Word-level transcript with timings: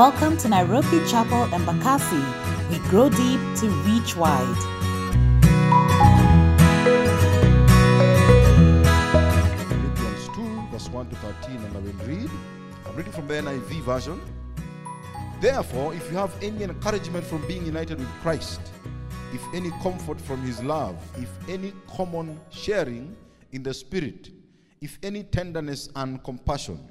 Welcome 0.00 0.38
to 0.38 0.48
Nairobi 0.48 1.06
Chapel 1.06 1.44
Embakasi. 1.48 2.70
We 2.70 2.78
grow 2.88 3.10
deep 3.10 3.38
to 3.58 3.68
reach 3.84 4.16
wide. 4.16 4.56
Philippians 9.68 10.28
2, 10.34 10.68
verse 10.72 10.88
1 10.88 11.10
to 11.10 11.16
13, 11.16 11.56
and 11.56 11.76
I 11.76 11.80
will 11.80 11.92
read. 12.06 12.30
I'm 12.86 12.96
reading 12.96 13.12
from 13.12 13.28
the 13.28 13.34
NIV 13.34 13.82
version. 13.82 14.22
Therefore, 15.38 15.92
if 15.92 16.10
you 16.10 16.16
have 16.16 16.34
any 16.42 16.64
encouragement 16.64 17.26
from 17.26 17.46
being 17.46 17.66
united 17.66 17.98
with 17.98 18.08
Christ, 18.22 18.62
if 19.34 19.42
any 19.52 19.70
comfort 19.82 20.18
from 20.18 20.40
his 20.40 20.62
love, 20.62 20.96
if 21.18 21.28
any 21.46 21.74
common 21.94 22.40
sharing 22.48 23.14
in 23.52 23.62
the 23.62 23.74
Spirit, 23.74 24.30
if 24.80 24.98
any 25.02 25.24
tenderness 25.24 25.90
and 25.94 26.24
compassion, 26.24 26.90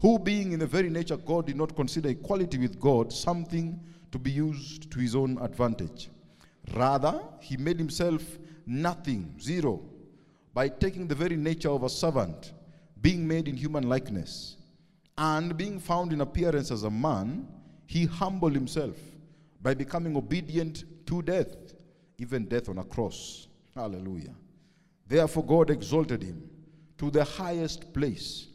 who, 0.00 0.18
being 0.18 0.52
in 0.52 0.60
the 0.60 0.66
very 0.66 0.88
nature 0.88 1.16
God, 1.16 1.46
did 1.46 1.56
not 1.56 1.74
consider 1.74 2.10
equality 2.10 2.58
with 2.58 2.78
God 2.78 3.12
something 3.12 3.80
to 4.12 4.18
be 4.18 4.30
used 4.30 4.90
to 4.92 4.98
his 5.00 5.16
own 5.16 5.38
advantage. 5.38 6.10
Rather, 6.74 7.20
he 7.40 7.56
made 7.56 7.78
himself 7.78 8.22
nothing, 8.66 9.34
zero, 9.40 9.82
by 10.54 10.68
taking 10.68 11.06
the 11.06 11.14
very 11.14 11.36
nature 11.36 11.70
of 11.70 11.82
a 11.82 11.88
servant, 11.88 12.52
being 13.00 13.26
made 13.26 13.48
in 13.48 13.56
human 13.56 13.88
likeness. 13.88 14.56
And 15.16 15.56
being 15.56 15.80
found 15.80 16.12
in 16.12 16.20
appearance 16.20 16.70
as 16.70 16.84
a 16.84 16.90
man, 16.90 17.48
he 17.86 18.06
humbled 18.06 18.54
himself 18.54 18.96
by 19.62 19.74
becoming 19.74 20.16
obedient 20.16 20.84
to 21.06 21.22
death, 21.22 21.74
even 22.18 22.44
death 22.44 22.68
on 22.68 22.78
a 22.78 22.84
cross. 22.84 23.48
Hallelujah. 23.74 24.34
Therefore, 25.06 25.44
God 25.44 25.70
exalted 25.70 26.22
him 26.22 26.48
to 26.98 27.10
the 27.10 27.24
highest 27.24 27.92
place, 27.94 28.47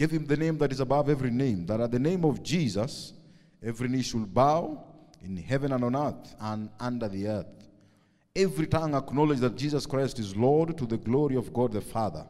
gave 0.00 0.12
him 0.12 0.24
the 0.24 0.36
name 0.36 0.56
that 0.56 0.72
is 0.72 0.80
above 0.80 1.10
every 1.10 1.30
name, 1.30 1.66
that 1.66 1.78
at 1.78 1.90
the 1.90 1.98
name 1.98 2.24
of 2.24 2.42
Jesus, 2.42 3.12
every 3.62 3.86
knee 3.86 4.00
should 4.00 4.32
bow 4.32 4.82
in 5.22 5.36
heaven 5.36 5.72
and 5.72 5.84
on 5.84 5.94
earth 5.94 6.34
and 6.40 6.70
under 6.80 7.06
the 7.06 7.28
earth. 7.28 7.68
Every 8.34 8.66
tongue 8.66 8.94
acknowledge 8.94 9.40
that 9.40 9.58
Jesus 9.58 9.84
Christ 9.84 10.18
is 10.18 10.34
Lord 10.34 10.78
to 10.78 10.86
the 10.86 10.96
glory 10.96 11.36
of 11.36 11.52
God 11.52 11.72
the 11.72 11.82
Father. 11.82 12.24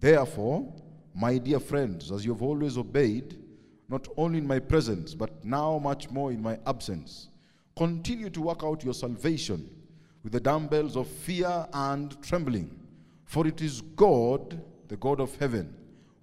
Therefore, 0.00 0.74
my 1.14 1.38
dear 1.38 1.60
friends, 1.60 2.10
as 2.10 2.24
you 2.24 2.32
have 2.32 2.42
always 2.42 2.76
obeyed, 2.76 3.38
not 3.88 4.08
only 4.16 4.38
in 4.38 4.46
my 4.48 4.58
presence, 4.58 5.14
but 5.14 5.44
now 5.44 5.78
much 5.78 6.10
more 6.10 6.32
in 6.32 6.42
my 6.42 6.58
absence, 6.66 7.28
continue 7.76 8.30
to 8.30 8.40
work 8.40 8.64
out 8.64 8.82
your 8.82 8.94
salvation 8.94 9.70
with 10.24 10.32
the 10.32 10.40
dumbbells 10.40 10.96
of 10.96 11.06
fear 11.06 11.68
and 11.72 12.20
trembling. 12.20 12.80
For 13.26 13.46
it 13.46 13.60
is 13.60 13.80
God, 13.80 14.60
the 14.88 14.96
God 14.96 15.20
of 15.20 15.36
heaven, 15.36 15.76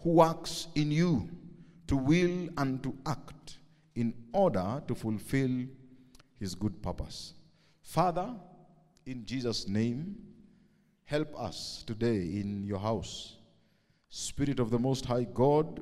who 0.07 0.13
works 0.13 0.67
in 0.75 0.89
you 0.89 1.27
to 1.85 1.97
will 1.97 2.47
and 2.57 2.81
to 2.81 2.95
act 3.05 3.57
in 3.93 4.13
order 4.31 4.81
to 4.87 4.95
fulfill 4.95 5.65
his 6.39 6.55
good 6.55 6.81
purpose. 6.81 7.33
Father, 7.81 8.33
in 9.05 9.25
Jesus' 9.25 9.67
name, 9.67 10.15
help 11.03 11.37
us 11.37 11.83
today 11.85 12.19
in 12.41 12.63
your 12.63 12.79
house. 12.79 13.35
Spirit 14.09 14.61
of 14.61 14.69
the 14.69 14.79
Most 14.79 15.05
High 15.05 15.25
God, 15.25 15.81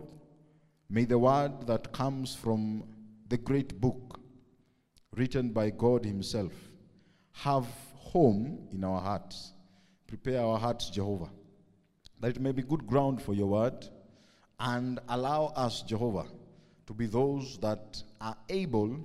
may 0.89 1.05
the 1.05 1.19
word 1.19 1.67
that 1.67 1.93
comes 1.93 2.33
from 2.33 2.83
the 3.29 3.37
great 3.37 3.79
book 3.79 4.19
written 5.15 5.49
by 5.49 5.69
God 5.69 6.03
Himself 6.03 6.53
have 7.33 7.67
home 7.93 8.69
in 8.71 8.83
our 8.83 9.01
hearts. 9.01 9.53
Prepare 10.07 10.41
our 10.41 10.57
hearts, 10.57 10.89
Jehovah, 10.89 11.29
that 12.21 12.37
it 12.37 12.41
may 12.41 12.53
be 12.53 12.63
good 12.63 12.87
ground 12.87 13.21
for 13.21 13.35
your 13.35 13.49
word, 13.49 13.87
and 14.59 14.99
allow 15.09 15.47
us, 15.55 15.81
Jehovah, 15.81 16.25
to 16.87 16.93
be 16.93 17.05
those 17.05 17.57
that 17.59 18.01
are 18.21 18.37
able 18.49 18.97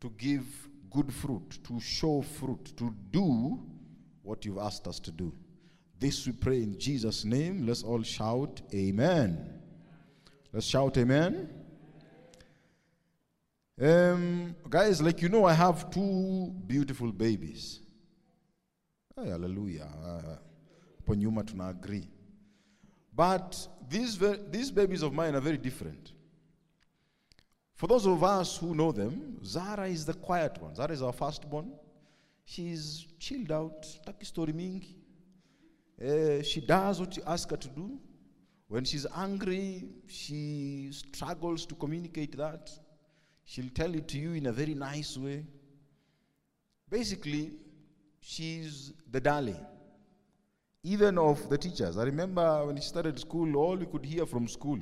to 0.00 0.10
give 0.18 0.44
good 0.90 1.12
fruit, 1.12 1.58
to 1.64 1.80
show 1.80 2.22
fruit, 2.22 2.76
to 2.76 2.94
do 3.10 3.60
what 4.22 4.44
you've 4.44 4.58
asked 4.58 4.86
us 4.88 4.98
to 5.00 5.10
do. 5.10 5.32
This 5.98 6.26
we 6.26 6.32
pray 6.32 6.62
in 6.62 6.78
Jesus' 6.78 7.24
name. 7.24 7.66
Let's 7.66 7.82
all 7.82 8.02
shout, 8.02 8.60
Amen. 8.74 9.60
Let's 10.52 10.66
shout, 10.66 10.96
Amen. 10.98 11.48
Um, 13.80 14.56
guys, 14.68 15.02
like 15.02 15.20
you 15.22 15.28
know, 15.28 15.44
I 15.44 15.52
have 15.52 15.90
two 15.90 16.52
beautiful 16.66 17.12
babies. 17.12 17.80
Hey, 19.14 19.28
hallelujah. 19.28 19.88
Uh, 20.04 21.14
nyuma 21.14 21.44
tuna 21.46 21.68
agree. 21.68 22.08
But 23.16 23.66
these, 23.88 24.18
these 24.50 24.70
babies 24.70 25.02
of 25.02 25.14
mine 25.14 25.34
are 25.34 25.40
very 25.40 25.56
different. 25.56 26.12
For 27.74 27.86
those 27.86 28.06
of 28.06 28.22
us 28.22 28.58
who 28.58 28.74
know 28.74 28.92
them, 28.92 29.38
Zara 29.42 29.88
is 29.88 30.04
the 30.04 30.14
quiet 30.14 30.60
one. 30.60 30.74
Zara 30.74 30.92
is 30.92 31.02
our 31.02 31.12
firstborn. 31.12 31.72
She's 32.44 33.06
chilled 33.18 33.50
out, 33.50 33.86
taki 34.04 34.24
story 34.26 34.52
mingi. 34.52 34.94
Eh, 36.00 36.42
she 36.42 36.60
does 36.60 37.00
what 37.00 37.16
you 37.16 37.22
ask 37.26 37.50
her 37.50 37.56
to 37.56 37.68
do. 37.68 37.98
When 38.68 38.84
she's 38.84 39.06
angry, 39.16 39.84
she 40.06 40.88
struggles 40.90 41.64
to 41.66 41.74
communicate 41.74 42.36
that. 42.36 42.70
She'll 43.44 43.70
tell 43.74 43.94
it 43.94 44.08
to 44.08 44.18
you 44.18 44.32
in 44.34 44.46
a 44.46 44.52
very 44.52 44.74
nice 44.74 45.16
way. 45.16 45.44
Basically, 46.90 47.52
she's 48.20 48.92
the 49.10 49.20
darling, 49.20 49.64
even 50.86 51.18
of 51.18 51.48
the 51.48 51.58
teachers. 51.58 51.98
I 51.98 52.04
remember 52.04 52.64
when 52.64 52.76
he 52.76 52.82
started 52.82 53.18
school, 53.18 53.56
all 53.56 53.74
we 53.74 53.86
could 53.86 54.06
hear 54.06 54.24
from 54.24 54.46
school 54.46 54.78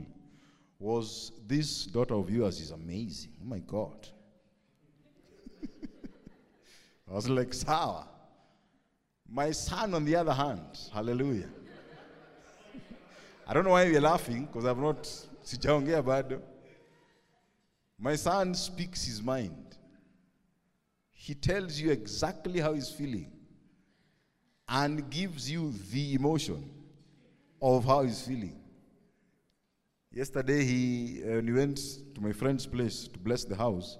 was 0.78 1.32
this 1.46 1.86
daughter 1.86 2.12
of 2.12 2.28
yours 2.28 2.60
is 2.60 2.72
amazing. 2.72 3.32
Oh 3.40 3.46
my 3.46 3.60
God. 3.60 4.06
I 7.10 7.14
was 7.14 7.26
like, 7.26 7.54
sour. 7.54 8.06
My 9.26 9.50
son, 9.52 9.94
on 9.94 10.04
the 10.04 10.14
other 10.14 10.34
hand, 10.34 10.78
hallelujah. 10.92 11.48
I 13.48 13.54
don't 13.54 13.64
know 13.64 13.70
why 13.70 13.84
you're 13.84 14.02
laughing, 14.02 14.44
because 14.44 14.66
I've 14.66 14.76
not 14.76 15.04
sijaongea 15.42 16.02
bado. 16.02 16.38
My 17.98 18.14
son 18.14 18.52
speaks 18.54 19.06
his 19.06 19.22
mind. 19.22 19.78
He 21.12 21.34
tells 21.34 21.80
you 21.80 21.92
exactly 21.92 22.60
how 22.60 22.74
he's 22.74 22.90
feeling 22.90 23.33
and 24.68 25.10
gives 25.10 25.50
you 25.50 25.72
the 25.92 26.14
emotion 26.14 26.70
of 27.60 27.84
how 27.84 28.02
he's 28.02 28.26
feeling. 28.26 28.60
Yesterday, 30.12 30.64
he, 30.64 31.22
uh, 31.24 31.36
when 31.36 31.46
he 31.46 31.52
went 31.52 31.76
to 32.14 32.20
my 32.20 32.32
friend's 32.32 32.66
place 32.66 33.08
to 33.08 33.18
bless 33.18 33.44
the 33.44 33.56
house, 33.56 33.98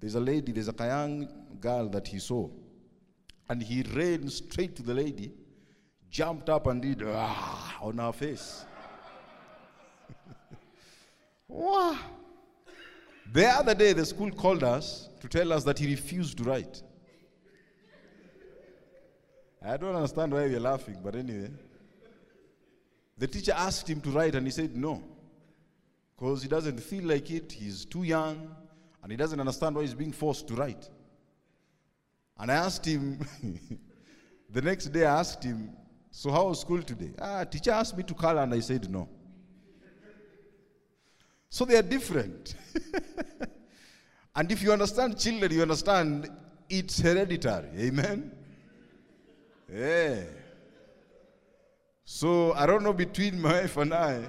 there's 0.00 0.14
a 0.14 0.20
lady, 0.20 0.52
there's 0.52 0.68
a 0.68 0.74
young 0.78 1.28
girl 1.60 1.88
that 1.88 2.08
he 2.08 2.18
saw. 2.18 2.48
And 3.48 3.62
he 3.62 3.82
ran 3.82 4.28
straight 4.28 4.74
to 4.76 4.82
the 4.82 4.94
lady, 4.94 5.32
jumped 6.10 6.50
up 6.50 6.66
and 6.66 6.82
did 6.82 7.02
ah, 7.06 7.78
on 7.80 7.98
her 7.98 8.12
face. 8.12 8.64
wow. 11.48 11.96
The 13.32 13.46
other 13.46 13.74
day, 13.74 13.92
the 13.92 14.04
school 14.04 14.30
called 14.30 14.64
us 14.64 15.08
to 15.20 15.28
tell 15.28 15.52
us 15.52 15.64
that 15.64 15.78
he 15.78 15.86
refused 15.86 16.38
to 16.38 16.44
write. 16.44 16.82
I 19.64 19.76
don't 19.76 19.94
understand 19.94 20.32
why 20.32 20.42
we're 20.42 20.60
laughing, 20.60 20.98
but 21.02 21.16
anyway. 21.16 21.50
The 23.18 23.26
teacher 23.26 23.52
asked 23.56 23.88
him 23.88 24.00
to 24.02 24.10
write, 24.10 24.34
and 24.34 24.46
he 24.46 24.50
said 24.50 24.76
no. 24.76 25.02
Because 26.16 26.42
he 26.42 26.48
doesn't 26.48 26.80
feel 26.80 27.04
like 27.04 27.30
it, 27.30 27.52
he's 27.52 27.84
too 27.84 28.02
young, 28.02 28.54
and 29.02 29.10
he 29.10 29.16
doesn't 29.16 29.38
understand 29.38 29.76
why 29.76 29.82
he's 29.82 29.94
being 29.94 30.12
forced 30.12 30.46
to 30.48 30.54
write. 30.54 30.88
And 32.38 32.50
I 32.50 32.54
asked 32.54 32.84
him, 32.84 33.18
the 34.50 34.62
next 34.62 34.86
day 34.86 35.04
I 35.06 35.20
asked 35.20 35.42
him, 35.42 35.70
So 36.10 36.30
how 36.30 36.48
was 36.48 36.60
school 36.60 36.82
today? 36.82 37.12
Ah, 37.20 37.44
teacher 37.44 37.70
asked 37.70 37.96
me 37.96 38.02
to 38.04 38.14
color, 38.14 38.42
and 38.42 38.52
I 38.52 38.60
said 38.60 38.90
no. 38.90 39.08
So 41.48 41.64
they 41.64 41.76
are 41.76 41.82
different. 41.82 42.54
and 44.36 44.52
if 44.52 44.62
you 44.62 44.72
understand 44.72 45.18
children, 45.18 45.52
you 45.52 45.62
understand 45.62 46.28
it's 46.68 47.00
hereditary. 47.00 47.70
Amen? 47.78 48.35
Yeah. 49.72 50.22
So 52.04 52.52
I 52.54 52.66
don't 52.66 52.82
know 52.82 52.92
between 52.92 53.40
my 53.40 53.62
wife 53.62 53.76
and 53.76 53.92
I 53.92 54.22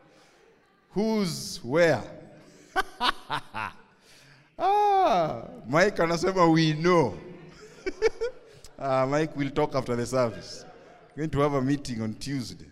who's 0.90 1.58
where. 1.62 2.02
Ah, 4.62 5.48
Mike 5.66 5.96
anasema 6.02 6.52
we 6.52 6.74
know. 6.74 7.16
ah, 8.78 9.06
Mike 9.06 9.34
will 9.34 9.48
talk 9.48 9.74
after 9.74 9.96
the 9.96 10.04
service. 10.04 10.66
We're 11.16 11.22
going 11.22 11.30
to 11.30 11.40
have 11.40 11.54
a 11.54 11.62
meeting 11.62 12.02
on 12.02 12.12
Tuesday. 12.12 12.66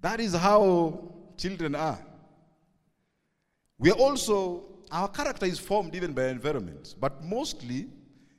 That 0.00 0.18
is 0.18 0.34
how 0.34 0.98
children 1.36 1.76
are. 1.76 1.98
We 3.78 3.92
are 3.92 3.98
also, 3.98 4.64
our 4.90 5.06
character 5.08 5.46
is 5.46 5.60
formed 5.60 5.94
even 5.94 6.12
by 6.14 6.26
environment, 6.26 6.96
but 7.00 7.22
mostly 7.22 7.86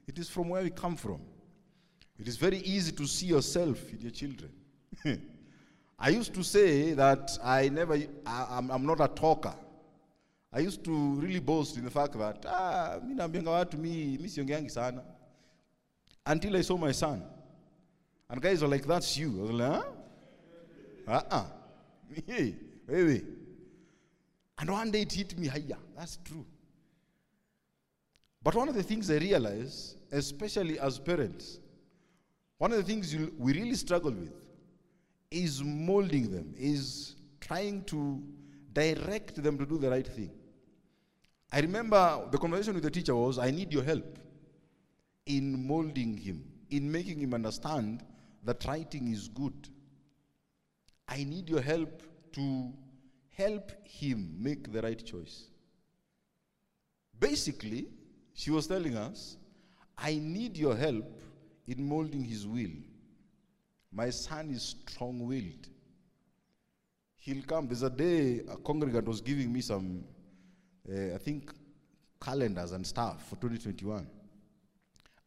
it 0.08 0.20
is 0.20 0.30
from 0.30 0.50
where 0.50 0.64
we 0.64 0.70
come 0.70 0.96
from. 0.96 1.22
It 2.20 2.28
is 2.28 2.38
very 2.38 2.58
easy 2.58 2.92
to 2.92 3.08
see 3.08 3.28
yourself 3.28 3.92
in 3.92 4.02
your 4.02 4.12
children. 4.12 4.52
I 6.00 6.10
used 6.10 6.34
to 6.34 6.44
say 6.44 6.94
that 6.94 7.38
I 7.44 7.70
never, 7.70 7.96
I, 8.26 8.48
I'm, 8.50 8.70
I'm 8.72 8.86
not 8.86 9.00
a 9.02 9.08
talker. 9.08 9.54
I 10.54 10.60
used 10.60 10.84
to 10.84 11.16
really 11.16 11.40
boast 11.40 11.78
in 11.78 11.86
the 11.86 11.92
fact 11.92 12.18
that, 12.18 12.46
ah, 12.48 13.00
mi 13.04 13.16
naambianga 13.16 13.50
watu 13.50 13.78
mi, 13.78 14.18
mi 14.20 14.28
siongeangi 14.28 14.70
sana. 14.70 15.04
Until 16.26 16.58
I 16.58 16.62
saw 16.62 16.78
my 16.78 16.92
son. 16.92 17.24
And 18.30 18.42
guys 18.42 18.62
were 18.62 18.68
like, 18.68 18.86
that's 18.86 19.18
you. 19.18 19.40
I 19.40 19.42
was 19.42 19.52
like, 19.52 19.72
huh? 19.72 19.84
Uh-uh. 21.08 21.46
Hey. 22.28 23.22
And 24.58 24.70
one 24.70 24.92
day 24.92 25.02
it 25.02 25.14
hit 25.14 25.38
me, 25.40 25.48
hiya, 25.48 25.78
that's 25.98 26.18
true. 26.26 26.46
But 28.44 28.56
one 28.56 28.70
of 28.70 28.76
the 28.76 28.84
things 28.84 29.10
I 29.12 29.18
realize, 29.18 29.96
especially 30.12 30.80
as 30.80 30.98
parents, 30.98 31.60
one 32.58 32.72
of 32.72 32.78
the 32.78 32.84
things 32.84 33.16
we 33.38 33.54
really 33.54 33.76
struggle 33.76 34.12
with 34.12 34.34
is 35.30 35.64
molding 35.64 36.32
them, 36.32 36.54
is 36.58 37.16
trying 37.40 37.84
to 37.86 38.22
direct 38.74 39.42
them 39.42 39.58
to 39.58 39.66
do 39.66 39.78
the 39.78 39.90
right 39.90 40.08
thing. 40.08 40.32
I 41.52 41.60
remember 41.60 42.28
the 42.32 42.38
conversation 42.38 42.74
with 42.74 42.84
the 42.84 42.92
teacher 42.92 43.16
was, 43.16 43.38
I 43.38 43.52
need 43.52 43.74
your 43.74 43.84
help 43.84 44.18
in 45.26 45.68
molding 45.68 46.18
him, 46.18 46.44
in 46.70 46.92
making 46.92 47.20
him 47.20 47.34
understand 47.34 48.04
that 48.44 48.66
writing 48.66 49.10
is 49.10 49.28
good. 49.28 49.70
I 51.08 51.24
need 51.24 51.50
your 51.50 51.62
help 51.62 52.02
to 52.34 52.74
help 53.36 53.72
him 53.84 54.36
make 54.40 54.72
the 54.72 54.82
right 54.82 55.06
choice. 55.06 55.50
Basically, 57.20 57.88
she 58.34 58.52
was 58.52 58.68
telling 58.68 58.96
us, 58.98 59.38
I 59.98 60.16
need 60.16 60.58
your 60.58 60.76
help 60.76 61.22
in 61.68 61.88
molding 61.88 62.24
his 62.24 62.48
will. 62.48 62.72
My 63.92 64.10
son 64.10 64.50
is 64.50 64.76
strong 64.88 65.28
willed. 65.28 65.68
He'll 67.18 67.44
come. 67.44 67.68
There's 67.68 67.84
a 67.84 67.90
day 67.90 68.40
a 68.50 68.58
congregant 68.58 69.08
was 69.08 69.22
giving 69.22 69.54
me 69.54 69.62
some, 69.62 70.04
uh, 70.92 71.14
I 71.14 71.18
think, 71.18 71.52
calendars 72.20 72.72
and 72.72 72.86
stuff 72.86 73.30
for 73.30 73.36
2021. 73.36 74.08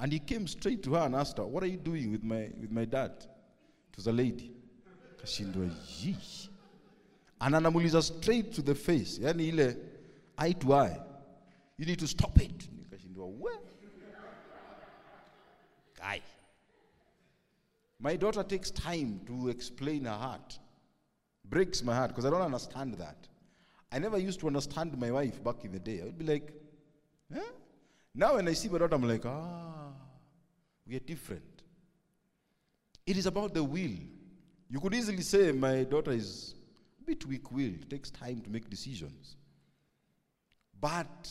And 0.01 0.13
he 0.13 0.19
came 0.19 0.47
straight 0.49 0.83
to 0.85 0.95
her 0.95 1.01
and 1.03 1.15
asked 1.15 1.37
her, 1.37 1.45
What 1.47 1.63
are 1.63 1.67
you 1.67 1.77
doing 1.77 2.11
with 2.11 2.25
my, 2.25 2.51
with 2.61 2.73
my 2.73 2.85
dad? 2.85 3.13
It 3.19 3.97
was 3.97 4.07
a 4.09 4.13
lady. 4.13 4.51
She 5.25 5.45
Kashindwa, 5.45 5.71
"Yeesh." 6.03 6.49
And 7.41 7.55
anamuuliza 7.55 8.03
straight 8.03 8.53
to 8.55 8.63
the 8.63 8.75
face, 8.75 9.19
yani 9.19 9.49
ile 9.49 9.77
eye 10.37 10.53
to 10.53 10.75
eye. 10.75 11.01
You 11.79 11.87
need 11.87 11.99
to 11.99 12.07
stop 12.07 12.41
it. 12.41 12.69
Nikashindwa, 13.27 13.41
"We?" 13.41 13.51
Guy. 15.99 16.23
My 18.01 18.17
daughter 18.17 18.43
takes 18.43 18.71
time 18.71 19.21
to 19.27 19.49
explain 19.49 20.05
her 20.05 20.13
heart. 20.13 20.59
Breaks 21.45 21.83
my 21.83 21.95
heart 21.95 22.11
because 22.11 22.25
I 22.25 22.31
don't 22.31 22.43
understand 22.43 22.95
that. 22.95 23.29
I 23.93 23.99
never 23.99 24.19
used 24.19 24.41
to 24.41 24.47
understand 24.47 24.99
my 24.99 25.11
wife 25.11 25.43
back 25.43 25.65
in 25.65 25.73
the 25.73 25.79
day. 25.79 26.01
I 26.01 26.05
would 26.05 26.19
be 26.19 26.25
like, 26.25 26.53
huh? 27.33 27.41
Now 28.15 28.35
when 28.35 28.49
I 28.49 28.53
see 28.53 28.69
my 28.69 28.79
daughter, 28.79 28.95
I'm 28.95 29.09
like, 29.09 29.25
ah, 29.25 29.93
we 30.87 30.97
are 30.97 31.01
different. 31.01 31.63
It 33.07 33.17
is 33.17 33.27
about 33.27 33.55
the 33.55 33.63
will. 33.63 33.97
You 34.69 34.81
could 34.81 34.95
easily 34.95 35.23
say 35.23 35.53
my 35.53 35.85
daughter 35.85 36.11
is 36.11 36.55
a 37.01 37.05
bit 37.05 37.25
weak-willed, 37.27 37.89
takes 37.89 38.11
time 38.11 38.41
to 38.41 38.51
make 38.51 38.69
decisions. 38.69 39.37
But 40.81 41.29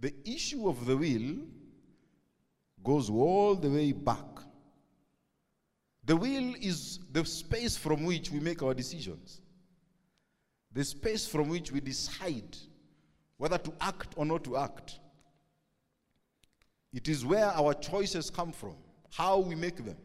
the 0.00 0.14
issue 0.24 0.68
of 0.68 0.86
the 0.86 0.96
will 0.96 1.36
goes 2.84 3.10
all 3.10 3.54
the 3.54 3.68
way 3.68 3.92
back. 3.92 4.24
The 6.04 6.16
will 6.16 6.54
is 6.60 7.00
the 7.12 7.24
space 7.24 7.76
from 7.76 8.04
which 8.04 8.30
we 8.30 8.40
make 8.40 8.62
our 8.62 8.74
decisions, 8.74 9.42
the 10.72 10.84
space 10.84 11.26
from 11.26 11.48
which 11.48 11.72
we 11.72 11.80
decide 11.80 12.56
whether 13.36 13.58
to 13.58 13.72
act 13.80 14.14
or 14.16 14.24
not 14.24 14.44
to 14.44 14.56
act. 14.56 15.00
It 16.92 17.08
is 17.08 17.26
where 17.26 17.46
our 17.46 17.74
choices 17.74 18.30
come 18.30 18.52
from, 18.52 18.76
how 19.10 19.38
we 19.38 19.54
make 19.54 19.84
them. 19.84 19.96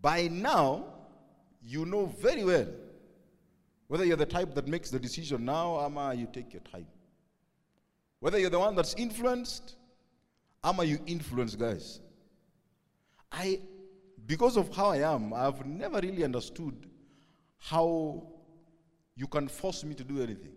By 0.00 0.28
now, 0.28 0.84
you 1.62 1.86
know 1.86 2.06
very 2.06 2.44
well 2.44 2.68
whether 3.88 4.04
you're 4.04 4.16
the 4.16 4.26
type 4.26 4.54
that 4.54 4.66
makes 4.66 4.90
the 4.90 4.98
decision 4.98 5.44
now, 5.44 5.80
ama 5.80 6.14
you 6.14 6.26
take 6.32 6.52
your 6.52 6.62
time. 6.62 6.86
Whether 8.20 8.38
you're 8.38 8.50
the 8.50 8.58
one 8.58 8.74
that's 8.74 8.94
influenced, 8.94 9.76
ama 10.62 10.84
you 10.84 10.98
influence 11.06 11.54
guys. 11.54 12.00
I, 13.30 13.60
because 14.26 14.56
of 14.56 14.74
how 14.74 14.90
I 14.90 15.14
am, 15.14 15.32
I've 15.32 15.66
never 15.66 16.00
really 16.00 16.24
understood 16.24 16.88
how 17.58 18.26
you 19.16 19.26
can 19.26 19.48
force 19.48 19.84
me 19.84 19.94
to 19.94 20.04
do 20.04 20.22
anything. 20.22 20.54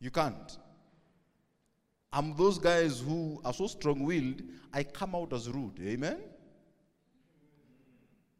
You 0.00 0.10
can't. 0.10 0.58
I'm 2.12 2.36
those 2.36 2.58
guys 2.58 3.00
who 3.00 3.40
are 3.44 3.54
so 3.54 3.66
strong 3.66 4.04
willed, 4.04 4.42
I 4.72 4.82
come 4.82 5.14
out 5.14 5.32
as 5.32 5.48
rude. 5.48 5.80
Amen? 5.80 6.18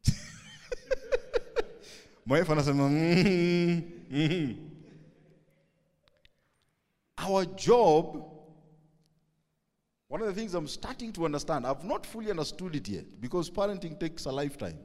Wife 2.26 2.52
anasema 2.52 2.88
"Mm, 2.88 3.82
mm." 4.10 4.56
Our 7.16 7.46
job, 7.46 8.16
one 10.08 10.22
of 10.22 10.28
the 10.28 10.34
things 10.40 10.54
I'm 10.54 10.68
starting 10.68 11.12
to 11.12 11.24
understand, 11.24 11.66
I've 11.66 11.84
not 11.84 12.06
fully 12.06 12.30
understood 12.30 12.74
it 12.76 12.88
yet 12.88 13.20
because 13.20 13.50
parenting 13.50 13.98
takes 13.98 14.26
a 14.26 14.32
lifetime, 14.32 14.78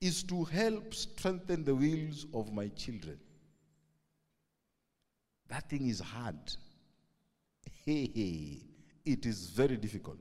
is 0.00 0.22
to 0.24 0.44
help 0.44 0.94
strengthen 0.94 1.64
the 1.64 1.74
wills 1.74 2.26
of 2.32 2.52
my 2.52 2.68
children. 2.68 3.18
That 5.48 5.68
thing 5.70 5.88
is 5.88 6.00
hard. 6.00 6.56
Hey, 7.84 8.60
it 9.04 9.26
is 9.26 9.50
very 9.50 9.76
difficult. 9.76 10.18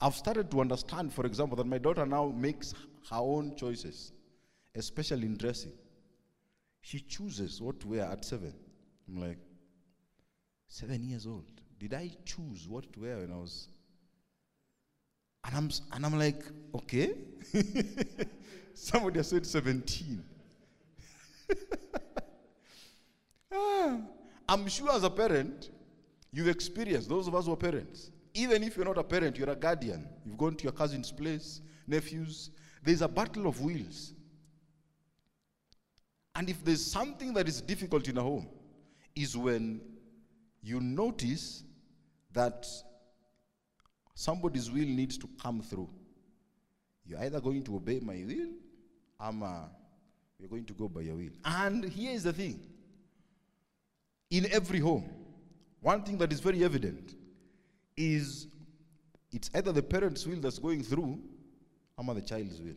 I've 0.00 0.16
started 0.16 0.50
to 0.50 0.60
understand, 0.60 1.12
for 1.12 1.24
example, 1.24 1.56
that 1.56 1.66
my 1.66 1.78
daughter 1.78 2.04
now 2.04 2.26
makes 2.26 2.74
her 3.10 3.16
own 3.16 3.54
choices, 3.56 4.12
especially 4.74 5.26
in 5.26 5.36
dressing. 5.36 5.72
She 6.80 7.00
chooses 7.00 7.60
what 7.62 7.80
to 7.80 7.88
wear 7.88 8.04
at 8.04 8.24
seven. 8.24 8.54
I'm 9.08 9.20
like, 9.20 9.38
seven 10.68 11.02
years 11.04 11.26
old. 11.26 11.44
Did 11.78 11.94
I 11.94 12.10
choose 12.24 12.68
what 12.68 12.92
to 12.92 13.00
wear 13.00 13.18
when 13.18 13.32
I 13.32 13.36
was? 13.36 13.68
And 15.46 15.56
I'm, 15.56 15.70
and 15.92 16.06
I'm 16.06 16.18
like, 16.18 16.42
okay. 16.74 17.14
Somebody 18.74 19.18
has 19.18 19.28
said 19.28 19.46
17. 19.46 20.24
Ah, 23.56 24.00
I'm 24.48 24.66
sure 24.66 24.90
as 24.90 25.04
a 25.04 25.10
parent, 25.10 25.70
you've 26.32 26.48
experienced, 26.48 27.08
those 27.08 27.28
of 27.28 27.36
us 27.36 27.46
who 27.46 27.52
are 27.52 27.56
parents, 27.56 28.10
even 28.34 28.64
if 28.64 28.76
you're 28.76 28.84
not 28.84 28.98
a 28.98 29.04
parent, 29.04 29.38
you're 29.38 29.50
a 29.50 29.54
guardian. 29.54 30.08
You've 30.24 30.36
gone 30.36 30.56
to 30.56 30.64
your 30.64 30.72
cousin's 30.72 31.12
place, 31.12 31.60
nephews. 31.86 32.50
There's 32.82 33.00
a 33.02 33.06
battle 33.06 33.46
of 33.46 33.60
wills. 33.60 34.12
And 36.34 36.50
if 36.50 36.64
there's 36.64 36.84
something 36.84 37.32
that 37.34 37.48
is 37.48 37.60
difficult 37.60 38.08
in 38.08 38.18
a 38.18 38.22
home, 38.22 38.48
is 39.14 39.36
when 39.36 39.80
you 40.62 40.80
notice 40.80 41.62
that 42.32 42.66
somebody's 44.14 44.70
will 44.70 44.86
needs 44.86 45.16
to 45.18 45.28
come 45.40 45.60
through. 45.60 45.88
You're 47.06 47.20
either 47.20 47.40
going 47.40 47.62
to 47.64 47.76
obey 47.76 48.00
my 48.00 48.24
will, 48.26 48.48
or 49.20 49.68
you're 50.38 50.48
going 50.48 50.64
to 50.64 50.72
go 50.72 50.88
by 50.88 51.02
your 51.02 51.14
will. 51.16 51.30
And 51.44 51.84
here 51.84 52.12
is 52.12 52.24
the 52.24 52.32
thing 52.32 52.60
in 54.30 54.46
every 54.50 54.80
home, 54.80 55.08
one 55.80 56.02
thing 56.02 56.18
that 56.18 56.32
is 56.32 56.40
very 56.40 56.64
evident 56.64 57.14
is 57.96 58.48
it's 59.30 59.50
either 59.54 59.70
the 59.70 59.82
parent's 59.82 60.26
will 60.26 60.40
that's 60.40 60.58
going 60.58 60.82
through 60.82 61.20
or 61.96 62.14
the 62.14 62.20
child's 62.20 62.60
will. 62.60 62.74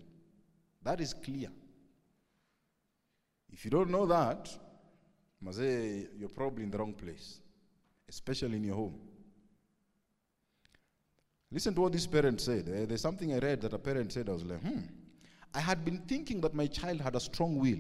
That 0.84 1.02
is 1.02 1.14
clear. 1.14 1.50
If 3.52 3.66
you 3.66 3.72
don't 3.72 3.90
know 3.90 4.06
that, 4.06 4.50
you're 5.42 6.30
probably 6.30 6.64
in 6.64 6.72
the 6.72 6.78
wrong 6.78 6.94
place, 6.94 7.40
especially 8.10 8.58
in 8.58 8.64
your 8.64 8.76
home. 8.76 9.00
Listen 11.52 11.74
to 11.76 11.82
what 11.82 11.94
this 11.94 12.08
parent 12.08 12.42
said. 12.42 12.68
Eh, 12.68 12.86
There's 12.86 13.02
something 13.02 13.34
I 13.34 13.40
read 13.40 13.62
that 13.62 13.74
a 13.74 13.80
parent 13.80 14.12
said. 14.12 14.30
I 14.30 14.34
was 14.34 14.44
like, 14.44 14.62
hmm. 14.62 14.82
I 15.54 15.60
had 15.60 15.86
been 15.86 16.00
thinking 16.00 16.42
that 16.42 16.54
my 16.54 16.68
child 16.68 17.00
had 17.02 17.16
a 17.16 17.20
strong 17.20 17.58
will 17.58 17.80